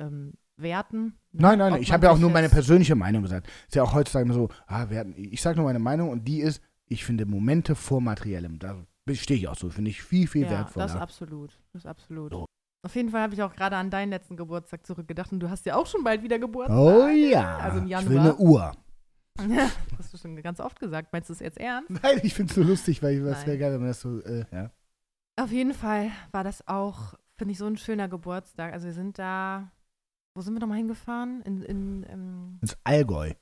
ähm, 0.00 0.32
werten. 0.56 1.18
ne, 1.32 1.42
Nein, 1.42 1.58
nein, 1.58 1.72
ob 1.74 1.80
ich 1.80 1.92
habe 1.92 2.06
ja 2.06 2.12
auch 2.12 2.18
nur 2.18 2.30
meine 2.30 2.48
persönliche 2.48 2.96
Meinung 2.96 3.22
gesagt. 3.22 3.48
Ist 3.68 3.76
ja 3.76 3.82
auch 3.82 3.94
heutzutage 3.94 4.32
so, 4.32 4.48
ah, 4.66 4.90
werten. 4.90 5.14
Ich 5.16 5.40
sage 5.40 5.56
nur 5.56 5.66
meine 5.66 5.78
Meinung 5.78 6.10
und 6.10 6.24
die 6.26 6.40
ist, 6.40 6.60
ich 6.86 7.04
finde 7.04 7.26
Momente 7.26 7.74
vor 7.76 8.00
Materiellem. 8.00 8.58
Da 8.58 8.84
stehe 9.12 9.38
ich 9.38 9.48
auch 9.48 9.56
so. 9.56 9.70
Finde 9.70 9.90
ich 9.90 10.02
viel, 10.02 10.26
viel 10.26 10.42
Ja, 10.42 10.50
wertvoller. 10.50 10.86
das 10.86 10.96
absolut. 10.96 11.60
Das 11.72 11.86
absolut. 11.86 12.32
So. 12.32 12.46
Auf 12.84 12.94
jeden 12.96 13.08
Fall 13.08 13.22
habe 13.22 13.32
ich 13.32 13.42
auch 13.42 13.54
gerade 13.54 13.76
an 13.76 13.88
deinen 13.90 14.10
letzten 14.10 14.36
Geburtstag 14.36 14.86
zurückgedacht 14.86 15.32
und 15.32 15.40
du 15.40 15.48
hast 15.48 15.64
ja 15.64 15.74
auch 15.74 15.86
schon 15.86 16.04
bald 16.04 16.22
wieder 16.22 16.38
Geburtstag. 16.38 16.78
oh 16.78 17.06
ja. 17.08 17.56
Also 17.56 17.78
im 17.78 17.86
Ich 17.86 18.08
will 18.08 18.18
eine 18.18 18.28
Januar. 18.28 18.38
Uhr. 18.38 18.72
Hast 19.98 20.12
du 20.12 20.18
schon 20.18 20.36
ganz 20.42 20.60
oft 20.60 20.78
gesagt. 20.78 21.12
Meinst 21.12 21.28
du 21.28 21.32
es 21.32 21.40
jetzt 21.40 21.58
ernst? 21.58 21.90
Nein, 21.90 22.20
ich 22.22 22.34
finde 22.34 22.50
es 22.50 22.54
so 22.54 22.62
lustig, 22.62 23.02
weil 23.02 23.26
es 23.26 23.46
wäre 23.46 23.58
geil, 23.58 23.72
wenn 23.72 23.80
man 23.80 23.88
das 23.88 24.00
so, 24.00 24.20
äh, 24.20 24.44
ja. 24.52 24.70
Auf 25.36 25.50
jeden 25.50 25.74
Fall 25.74 26.12
war 26.30 26.44
das 26.44 26.68
auch, 26.68 27.14
finde 27.36 27.52
ich, 27.52 27.58
so 27.58 27.66
ein 27.66 27.76
schöner 27.76 28.06
Geburtstag. 28.06 28.72
Also 28.72 28.86
wir 28.86 28.92
sind 28.92 29.18
da, 29.18 29.72
wo 30.34 30.42
sind 30.42 30.54
wir 30.54 30.60
nochmal 30.60 30.76
hingefahren? 30.76 31.40
In, 31.42 31.62
in 31.62 32.06
ähm, 32.08 32.58
Ins 32.60 32.76
Allgäu, 32.84 33.32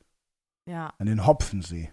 ja, 0.67 0.95
an 0.99 1.07
den 1.07 1.27
Hopfensee. 1.27 1.91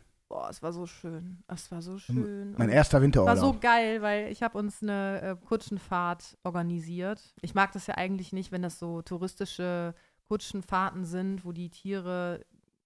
Es 0.50 0.62
war 0.62 0.74
so 0.74 0.86
schön. 0.86 1.44
Es 1.48 1.72
war 1.72 1.82
so 1.82 1.98
schön. 1.98 2.56
Mein 2.58 2.70
erster 2.70 2.98
war 2.98 3.02
Winterurlaub. 3.04 3.38
so 3.38 3.60
geil, 3.60 4.02
weil 4.02 4.32
ich 4.32 4.44
habe 4.44 4.58
uns 4.58 4.82
eine 4.82 5.22
äh, 5.22 5.36
Kutschenfahrt 5.46 6.38
organisiert. 6.44 7.34
Ich 7.42 7.54
mag 7.54 7.72
das 7.72 7.88
ja 7.88 7.96
eigentlich 7.96 8.34
nicht, 8.34 8.52
wenn 8.52 8.62
das 8.62 8.80
so 8.80 9.02
touristische 9.02 9.94
Kutschenfahrten 10.28 11.06
sind, 11.06 11.46
wo 11.46 11.52
die 11.52 11.70
Tiere 11.70 12.46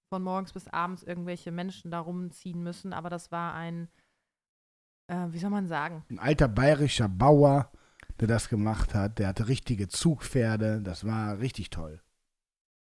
von 0.10 0.22
morgens 0.22 0.54
bis 0.54 0.68
abends 0.68 1.02
irgendwelche 1.02 1.52
Menschen 1.52 1.90
da 1.90 2.00
rumziehen 2.00 2.62
müssen. 2.62 2.94
Aber 2.94 3.10
das 3.10 3.32
war 3.32 3.56
ein, 3.56 3.90
äh, 5.08 5.26
wie 5.30 5.40
soll 5.40 5.50
man 5.50 5.68
sagen? 5.68 6.06
Ein 6.12 6.20
alter 6.20 6.48
bayerischer 6.48 7.10
Bauer, 7.10 7.72
der 8.20 8.28
das 8.28 8.48
gemacht 8.48 8.94
hat. 8.94 9.18
Der 9.18 9.30
hatte 9.30 9.48
richtige 9.48 9.88
Zugpferde. 9.88 10.82
Das 10.84 11.04
war 11.04 11.40
richtig 11.40 11.72
toll. 11.72 12.03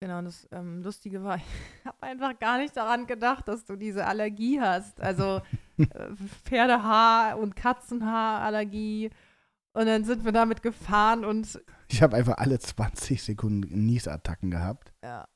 Genau, 0.00 0.22
das 0.22 0.46
ähm, 0.52 0.82
Lustige 0.82 1.24
war, 1.24 1.36
ich 1.80 1.86
habe 1.86 2.02
einfach 2.02 2.38
gar 2.38 2.58
nicht 2.58 2.76
daran 2.76 3.06
gedacht, 3.06 3.48
dass 3.48 3.64
du 3.64 3.76
diese 3.76 4.06
Allergie 4.06 4.60
hast. 4.60 5.00
Also 5.00 5.40
äh, 5.78 5.86
Pferdehaar- 6.44 7.36
und 7.38 7.56
Katzenhaarallergie. 7.56 9.10
Und 9.74 9.86
dann 9.86 10.04
sind 10.04 10.24
wir 10.24 10.32
damit 10.32 10.62
gefahren 10.62 11.24
und 11.24 11.60
Ich 11.88 12.02
habe 12.02 12.16
einfach 12.16 12.38
alle 12.38 12.58
20 12.58 13.22
Sekunden 13.22 13.86
Niesattacken 13.86 14.50
gehabt. 14.50 14.92
ja, 15.04 15.26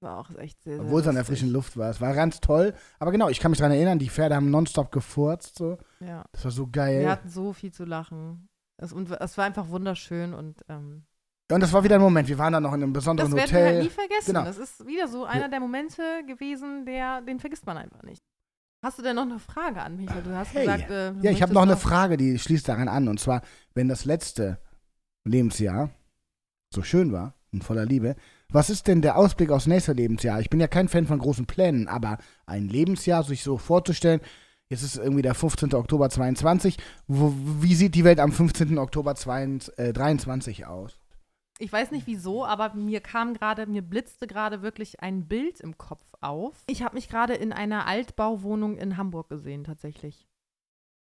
war 0.00 0.18
auch 0.18 0.30
echt 0.38 0.62
sehr, 0.62 0.76
sehr 0.76 0.84
Obwohl 0.84 1.02
es 1.02 1.06
an 1.08 1.16
der 1.16 1.24
frischen 1.26 1.50
Luft 1.50 1.76
war. 1.76 1.90
Es 1.90 2.00
war 2.00 2.14
ganz 2.14 2.40
toll. 2.40 2.72
Aber 2.98 3.10
genau, 3.12 3.28
ich 3.28 3.40
kann 3.40 3.50
mich 3.50 3.58
daran 3.58 3.72
erinnern, 3.74 3.98
die 3.98 4.08
Pferde 4.08 4.34
haben 4.36 4.50
nonstop 4.50 4.90
gefurzt. 4.92 5.58
So. 5.58 5.76
Ja, 6.00 6.24
Das 6.32 6.44
war 6.44 6.50
so 6.50 6.66
wir 6.66 6.72
geil. 6.72 7.10
hatten 7.10 7.28
so 7.28 7.52
viel 7.52 7.72
zu 7.72 7.84
lachen. 7.84 8.48
Es, 8.78 8.92
und 8.94 9.10
es 9.10 9.36
war 9.36 9.44
einfach 9.44 9.68
wunderschön 9.68 10.32
und 10.32 10.64
ähm, 10.70 11.04
Und 11.50 11.60
das 11.60 11.72
war 11.72 11.82
wieder 11.84 11.96
ein 11.96 12.00
Moment. 12.00 12.28
Wir 12.28 12.38
waren 12.38 12.52
dann 12.52 12.62
noch 12.62 12.72
in 12.72 12.82
einem 12.82 12.92
das 12.94 13.02
besonderen 13.02 13.32
werden 13.34 13.50
wir 13.50 13.56
halt 13.58 13.66
Hotel. 13.68 13.82
nie 13.82 13.90
vergessen. 13.90 14.26
Genau. 14.34 14.44
Das 14.44 14.58
ist 14.58 14.86
wieder 14.86 15.08
so 15.08 15.24
einer 15.24 15.48
der 15.48 15.60
Momente 15.60 16.02
gewesen, 16.26 16.84
der, 16.86 17.20
den 17.22 17.40
vergisst 17.40 17.66
man 17.66 17.76
einfach 17.76 18.02
nicht. 18.02 18.22
Hast 18.82 18.98
du 18.98 19.02
denn 19.02 19.16
noch 19.16 19.22
eine 19.24 19.38
Frage 19.38 19.82
an 19.82 19.96
mich? 19.96 20.08
Du 20.08 20.34
hast 20.34 20.54
Hey. 20.54 20.64
gesagt, 20.64 20.90
äh, 20.90 21.12
du 21.12 21.18
Ja, 21.22 21.30
ich 21.30 21.42
habe 21.42 21.52
möchtest 21.52 21.52
noch 21.54 21.62
eine 21.62 21.76
Frage, 21.76 22.16
die 22.16 22.38
schließt 22.38 22.68
daran 22.68 22.88
an. 22.88 23.08
Und 23.08 23.20
zwar, 23.20 23.42
wenn 23.74 23.88
das 23.88 24.04
letzte 24.04 24.58
Lebensjahr 25.24 25.90
so 26.72 26.82
schön 26.82 27.12
war 27.12 27.34
und 27.52 27.64
voller 27.64 27.84
Liebe, 27.84 28.16
was 28.48 28.70
ist 28.70 28.86
denn 28.86 29.02
der 29.02 29.16
Ausblick 29.16 29.50
aufs 29.50 29.66
nächste 29.66 29.92
Lebensjahr? 29.92 30.40
Ich 30.40 30.50
bin 30.50 30.60
ja 30.60 30.66
kein 30.68 30.88
Fan 30.88 31.06
von 31.06 31.18
großen 31.18 31.46
Plänen, 31.46 31.88
aber 31.88 32.18
ein 32.46 32.68
Lebensjahr 32.68 33.22
sich 33.22 33.42
so 33.42 33.58
vorzustellen, 33.58 34.20
jetzt 34.68 34.82
ist 34.82 34.96
irgendwie 34.96 35.22
der 35.22 35.34
15. 35.34 35.74
Oktober 35.74 36.08
22, 36.10 36.76
wo, 37.06 37.34
wie 37.60 37.74
sieht 37.74 37.94
die 37.94 38.04
Welt 38.04 38.18
am 38.20 38.32
15. 38.32 38.78
Oktober 38.78 39.14
22, 39.14 39.78
äh, 39.78 39.92
23 39.92 40.66
aus? 40.66 40.99
Ich 41.62 41.70
weiß 41.70 41.90
nicht 41.90 42.06
wieso, 42.06 42.46
aber 42.46 42.72
mir 42.74 43.00
kam 43.02 43.34
gerade, 43.34 43.66
mir 43.66 43.82
blitzte 43.82 44.26
gerade 44.26 44.62
wirklich 44.62 45.00
ein 45.02 45.28
Bild 45.28 45.60
im 45.60 45.76
Kopf 45.76 46.02
auf. 46.22 46.64
Ich 46.66 46.82
habe 46.82 46.94
mich 46.94 47.08
gerade 47.08 47.34
in 47.34 47.52
einer 47.52 47.86
Altbauwohnung 47.86 48.78
in 48.78 48.96
Hamburg 48.96 49.28
gesehen, 49.28 49.64
tatsächlich. 49.64 50.26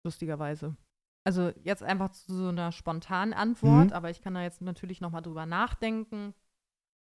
Lustigerweise. 0.06 0.78
Also 1.26 1.52
jetzt 1.64 1.84
einfach 1.84 2.12
zu 2.12 2.34
so 2.34 2.48
einer 2.50 2.72
spontanen 2.72 3.34
Antwort, 3.34 3.88
Mhm. 3.88 3.94
aber 3.94 4.10
ich 4.12 4.22
kann 4.22 4.36
da 4.36 4.44
jetzt 4.44 4.62
natürlich 4.62 5.02
nochmal 5.02 5.24
drüber 5.24 5.46
nachdenken. 5.46 6.34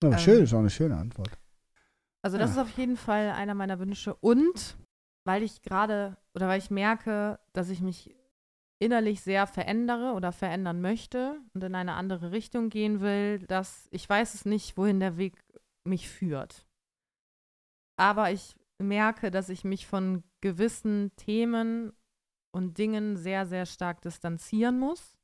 Ja, 0.03 0.11
Ähm. 0.11 0.17
schön, 0.19 0.43
ist 0.43 0.53
auch 0.53 0.59
eine 0.59 0.69
schöne 0.69 0.97
Antwort. 0.97 1.29
Also 2.21 2.37
das 2.37 2.55
Ja. 2.55 2.61
ist 2.61 2.69
auf 2.69 2.77
jeden 2.77 2.97
Fall 2.97 3.31
einer 3.31 3.55
meiner 3.55 3.79
Wünsche. 3.79 4.13
Und 4.15 4.77
weil 5.25 5.41
ich 5.41 5.61
gerade 5.63 6.17
oder 6.35 6.47
weil 6.47 6.59
ich 6.59 6.69
merke, 6.69 7.39
dass 7.53 7.69
ich 7.69 7.81
mich 7.81 8.15
innerlich 8.81 9.21
sehr 9.21 9.45
verändere 9.45 10.13
oder 10.13 10.31
verändern 10.31 10.81
möchte 10.81 11.39
und 11.53 11.63
in 11.63 11.75
eine 11.75 11.93
andere 11.93 12.31
Richtung 12.31 12.69
gehen 12.69 12.99
will, 12.99 13.39
dass 13.45 13.87
ich 13.91 14.09
weiß 14.09 14.33
es 14.33 14.45
nicht, 14.45 14.75
wohin 14.75 14.99
der 14.99 15.17
Weg 15.17 15.35
mich 15.87 16.09
führt. 16.09 16.65
Aber 17.99 18.31
ich 18.31 18.55
merke, 18.81 19.29
dass 19.29 19.49
ich 19.49 19.63
mich 19.63 19.85
von 19.85 20.23
gewissen 20.41 21.15
Themen 21.15 21.93
und 22.55 22.79
Dingen 22.79 23.17
sehr, 23.17 23.45
sehr 23.45 23.67
stark 23.67 24.01
distanzieren 24.01 24.79
muss. 24.79 25.15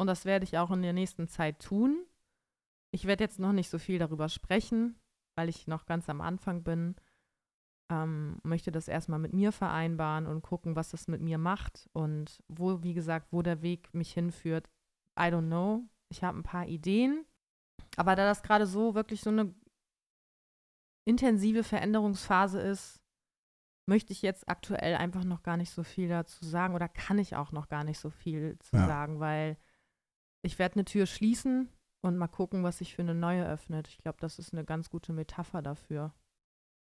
Und 0.00 0.06
das 0.06 0.24
werde 0.24 0.44
ich 0.44 0.56
auch 0.56 0.70
in 0.70 0.80
der 0.80 0.94
nächsten 0.94 1.28
Zeit 1.28 1.60
tun. 1.60 2.06
Ich 2.94 3.04
werde 3.04 3.24
jetzt 3.24 3.38
noch 3.38 3.52
nicht 3.52 3.68
so 3.68 3.78
viel 3.78 3.98
darüber 3.98 4.30
sprechen, 4.30 4.98
weil 5.36 5.50
ich 5.50 5.66
noch 5.66 5.84
ganz 5.84 6.08
am 6.08 6.22
Anfang 6.22 6.64
bin. 6.64 6.96
Ähm, 7.90 8.38
möchte 8.42 8.72
das 8.72 8.88
erstmal 8.88 9.18
mit 9.18 9.34
mir 9.34 9.52
vereinbaren 9.52 10.26
und 10.26 10.40
gucken, 10.42 10.74
was 10.74 10.90
das 10.90 11.06
mit 11.06 11.20
mir 11.20 11.36
macht 11.36 11.88
und 11.92 12.42
wo, 12.48 12.82
wie 12.82 12.94
gesagt, 12.94 13.28
wo 13.30 13.42
der 13.42 13.60
Weg 13.60 13.92
mich 13.92 14.12
hinführt. 14.12 14.70
I 15.18 15.24
don't 15.24 15.46
know. 15.48 15.82
Ich 16.08 16.24
habe 16.24 16.38
ein 16.38 16.42
paar 16.42 16.66
Ideen. 16.66 17.26
Aber 17.96 18.16
da 18.16 18.24
das 18.24 18.42
gerade 18.42 18.66
so 18.66 18.94
wirklich 18.94 19.20
so 19.20 19.30
eine 19.30 19.54
intensive 21.06 21.62
Veränderungsphase 21.62 22.60
ist, 22.60 23.00
möchte 23.86 24.12
ich 24.12 24.22
jetzt 24.22 24.48
aktuell 24.48 24.94
einfach 24.96 25.24
noch 25.24 25.42
gar 25.42 25.58
nicht 25.58 25.70
so 25.70 25.82
viel 25.82 26.08
dazu 26.08 26.44
sagen 26.44 26.74
oder 26.74 26.88
kann 26.88 27.18
ich 27.18 27.36
auch 27.36 27.52
noch 27.52 27.68
gar 27.68 27.84
nicht 27.84 27.98
so 27.98 28.08
viel 28.08 28.58
zu 28.60 28.76
Ja. 28.76 28.86
sagen, 28.86 29.20
weil 29.20 29.58
ich 30.42 30.58
werde 30.58 30.76
eine 30.76 30.84
Tür 30.86 31.04
schließen 31.06 31.68
und 32.02 32.16
mal 32.16 32.28
gucken, 32.28 32.62
was 32.62 32.78
sich 32.78 32.94
für 32.94 33.02
eine 33.02 33.14
neue 33.14 33.46
öffnet. 33.46 33.88
Ich 33.88 33.98
glaube, 33.98 34.18
das 34.20 34.38
ist 34.38 34.54
eine 34.54 34.64
ganz 34.64 34.88
gute 34.88 35.12
Metapher 35.12 35.60
dafür. 35.60 36.14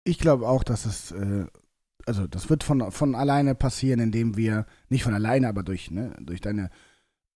Ich 0.04 0.18
glaube 0.18 0.48
auch, 0.48 0.64
dass 0.64 0.86
es, 0.86 1.12
äh, 1.12 1.46
also 2.06 2.26
das 2.26 2.50
wird 2.50 2.64
von, 2.64 2.90
von 2.90 3.14
alleine 3.14 3.54
passieren, 3.54 4.00
indem 4.00 4.36
wir, 4.36 4.66
nicht 4.88 5.04
von 5.04 5.14
alleine, 5.14 5.48
aber 5.48 5.62
durch, 5.62 5.90
ne, 5.90 6.14
durch 6.20 6.40
deine 6.40 6.70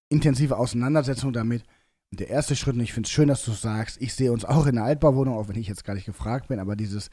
intensive 0.08 0.56
Auseinandersetzung 0.56 1.32
damit. 1.32 1.64
Der 2.12 2.28
erste 2.28 2.56
Schritt, 2.56 2.74
und 2.74 2.80
ich 2.80 2.92
finde 2.92 3.06
es 3.06 3.12
schön, 3.12 3.28
dass 3.28 3.44
du 3.44 3.52
sagst, 3.52 4.00
ich 4.00 4.14
sehe 4.14 4.32
uns 4.32 4.44
auch 4.44 4.66
in 4.66 4.78
einer 4.78 4.86
Altbauwohnung, 4.86 5.36
auch 5.36 5.48
wenn 5.48 5.58
ich 5.58 5.68
jetzt 5.68 5.84
gar 5.84 5.94
nicht 5.94 6.06
gefragt 6.06 6.48
bin, 6.48 6.60
aber 6.60 6.76
dieses, 6.76 7.10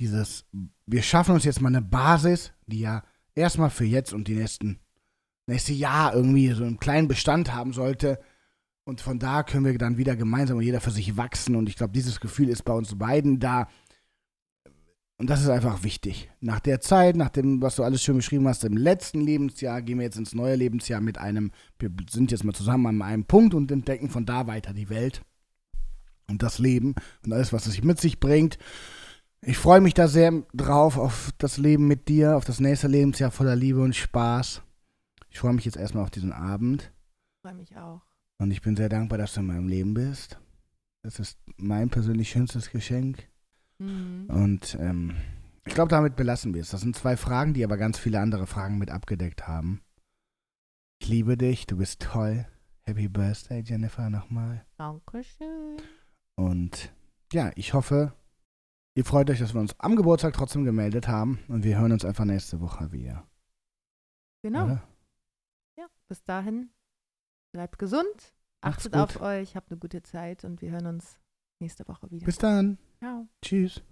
dieses, 0.00 0.44
wir 0.84 1.02
schaffen 1.02 1.34
uns 1.34 1.44
jetzt 1.44 1.60
mal 1.60 1.68
eine 1.68 1.82
Basis, 1.82 2.52
die 2.66 2.80
ja 2.80 3.02
erstmal 3.34 3.70
für 3.70 3.84
jetzt 3.84 4.12
und 4.12 4.28
die 4.28 4.34
nächsten, 4.34 4.78
nächste 5.46 5.72
Jahr 5.72 6.14
irgendwie 6.14 6.50
so 6.52 6.64
einen 6.64 6.78
kleinen 6.78 7.08
Bestand 7.08 7.54
haben 7.54 7.72
sollte. 7.72 8.18
Und 8.84 9.00
von 9.00 9.18
da 9.18 9.42
können 9.42 9.64
wir 9.64 9.76
dann 9.78 9.96
wieder 9.96 10.16
gemeinsam 10.16 10.58
und 10.58 10.62
jeder 10.62 10.80
für 10.80 10.90
sich 10.90 11.16
wachsen. 11.16 11.56
Und 11.56 11.68
ich 11.68 11.76
glaube, 11.76 11.92
dieses 11.92 12.20
Gefühl 12.20 12.48
ist 12.48 12.64
bei 12.64 12.72
uns 12.72 12.96
beiden 12.96 13.40
da. 13.40 13.68
Und 15.18 15.30
das 15.30 15.40
ist 15.40 15.48
einfach 15.48 15.82
wichtig. 15.82 16.30
Nach 16.40 16.60
der 16.60 16.80
Zeit, 16.80 17.16
nach 17.16 17.30
dem, 17.30 17.62
was 17.62 17.76
du 17.76 17.82
alles 17.82 18.02
schön 18.02 18.16
beschrieben 18.16 18.46
hast, 18.48 18.64
im 18.64 18.76
letzten 18.76 19.20
Lebensjahr, 19.20 19.80
gehen 19.80 19.98
wir 19.98 20.04
jetzt 20.04 20.18
ins 20.18 20.34
neue 20.34 20.56
Lebensjahr 20.56 21.00
mit 21.00 21.16
einem, 21.16 21.52
wir 21.78 21.90
sind 22.10 22.30
jetzt 22.30 22.44
mal 22.44 22.52
zusammen 22.52 22.86
an 22.86 23.02
einem 23.02 23.24
Punkt 23.24 23.54
und 23.54 23.70
entdecken 23.72 24.10
von 24.10 24.26
da 24.26 24.46
weiter 24.46 24.74
die 24.74 24.90
Welt 24.90 25.22
und 26.28 26.42
das 26.42 26.58
Leben 26.58 26.94
und 27.24 27.32
alles, 27.32 27.52
was 27.52 27.66
es 27.66 27.72
sich 27.72 27.84
mit 27.84 27.98
sich 27.98 28.20
bringt. 28.20 28.58
Ich 29.40 29.56
freue 29.56 29.80
mich 29.80 29.94
da 29.94 30.06
sehr 30.06 30.32
drauf, 30.52 30.98
auf 30.98 31.30
das 31.38 31.56
Leben 31.56 31.86
mit 31.86 32.08
dir, 32.08 32.36
auf 32.36 32.44
das 32.44 32.60
nächste 32.60 32.88
Lebensjahr 32.88 33.30
voller 33.30 33.56
Liebe 33.56 33.80
und 33.80 33.96
Spaß. 33.96 34.62
Ich 35.30 35.38
freue 35.38 35.54
mich 35.54 35.64
jetzt 35.64 35.76
erstmal 35.76 36.04
auf 36.04 36.10
diesen 36.10 36.32
Abend 36.32 36.92
Freue 37.42 37.54
mich 37.54 37.76
auch. 37.76 38.02
und 38.38 38.50
ich 38.50 38.60
bin 38.60 38.76
sehr 38.76 38.88
dankbar, 38.90 39.18
dass 39.18 39.34
du 39.34 39.40
in 39.40 39.46
meinem 39.46 39.68
Leben 39.68 39.94
bist. 39.94 40.38
Das 41.02 41.20
ist 41.20 41.38
mein 41.56 41.88
persönlich 41.88 42.28
schönstes 42.28 42.70
Geschenk. 42.70 43.28
Mhm. 43.78 44.26
Und 44.28 44.76
ähm, 44.80 45.16
ich 45.64 45.74
glaube, 45.74 45.90
damit 45.90 46.16
belassen 46.16 46.54
wir 46.54 46.62
es. 46.62 46.70
Das 46.70 46.80
sind 46.80 46.96
zwei 46.96 47.16
Fragen, 47.16 47.54
die 47.54 47.64
aber 47.64 47.76
ganz 47.76 47.98
viele 47.98 48.20
andere 48.20 48.46
Fragen 48.46 48.78
mit 48.78 48.90
abgedeckt 48.90 49.46
haben. 49.48 49.82
Ich 51.00 51.08
liebe 51.08 51.36
dich, 51.36 51.66
du 51.66 51.76
bist 51.76 52.00
toll. 52.00 52.46
Happy 52.82 53.08
Birthday, 53.08 53.62
Jennifer, 53.64 54.08
nochmal. 54.10 54.64
Dankeschön. 54.78 55.76
Und 56.36 56.94
ja, 57.32 57.50
ich 57.56 57.74
hoffe, 57.74 58.12
ihr 58.94 59.04
freut 59.04 59.28
euch, 59.28 59.40
dass 59.40 59.54
wir 59.54 59.60
uns 59.60 59.78
am 59.80 59.96
Geburtstag 59.96 60.34
trotzdem 60.34 60.64
gemeldet 60.64 61.08
haben. 61.08 61.40
Und 61.48 61.64
wir 61.64 61.78
hören 61.78 61.92
uns 61.92 62.04
einfach 62.04 62.24
nächste 62.24 62.60
Woche 62.60 62.92
wieder. 62.92 63.26
Genau. 64.42 64.66
Oder? 64.66 64.88
Ja, 65.76 65.86
bis 66.08 66.22
dahin. 66.22 66.70
Bleibt 67.52 67.78
gesund. 67.78 68.04
Macht's 68.62 68.86
Achtet 68.86 68.92
gut. 68.92 69.02
auf 69.02 69.20
euch. 69.20 69.56
Habt 69.56 69.70
eine 69.70 69.78
gute 69.80 70.02
Zeit 70.02 70.44
und 70.44 70.62
wir 70.62 70.70
hören 70.70 70.86
uns 70.86 71.18
nächste 71.58 71.86
Woche 71.88 72.10
wieder. 72.10 72.24
Bis 72.24 72.38
dann. 72.38 72.78
Ciao. 72.98 73.26
Tschüss. 73.42 73.82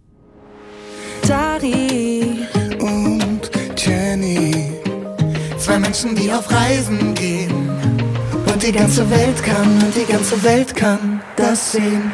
Dari 1.28 2.46
und 2.80 3.50
Jenny. 3.76 4.80
Zwei 5.58 5.78
Menschen, 5.78 6.14
die 6.14 6.32
auf 6.32 6.50
Reisen 6.50 7.14
gehen. 7.14 7.68
Und 8.50 8.62
die 8.62 8.72
ganze 8.72 9.08
Welt 9.10 9.42
kann, 9.42 9.82
und 9.82 9.94
die 9.94 10.10
ganze 10.10 10.42
Welt 10.42 10.74
kann 10.74 11.20
das 11.36 11.72
sehen. 11.72 12.12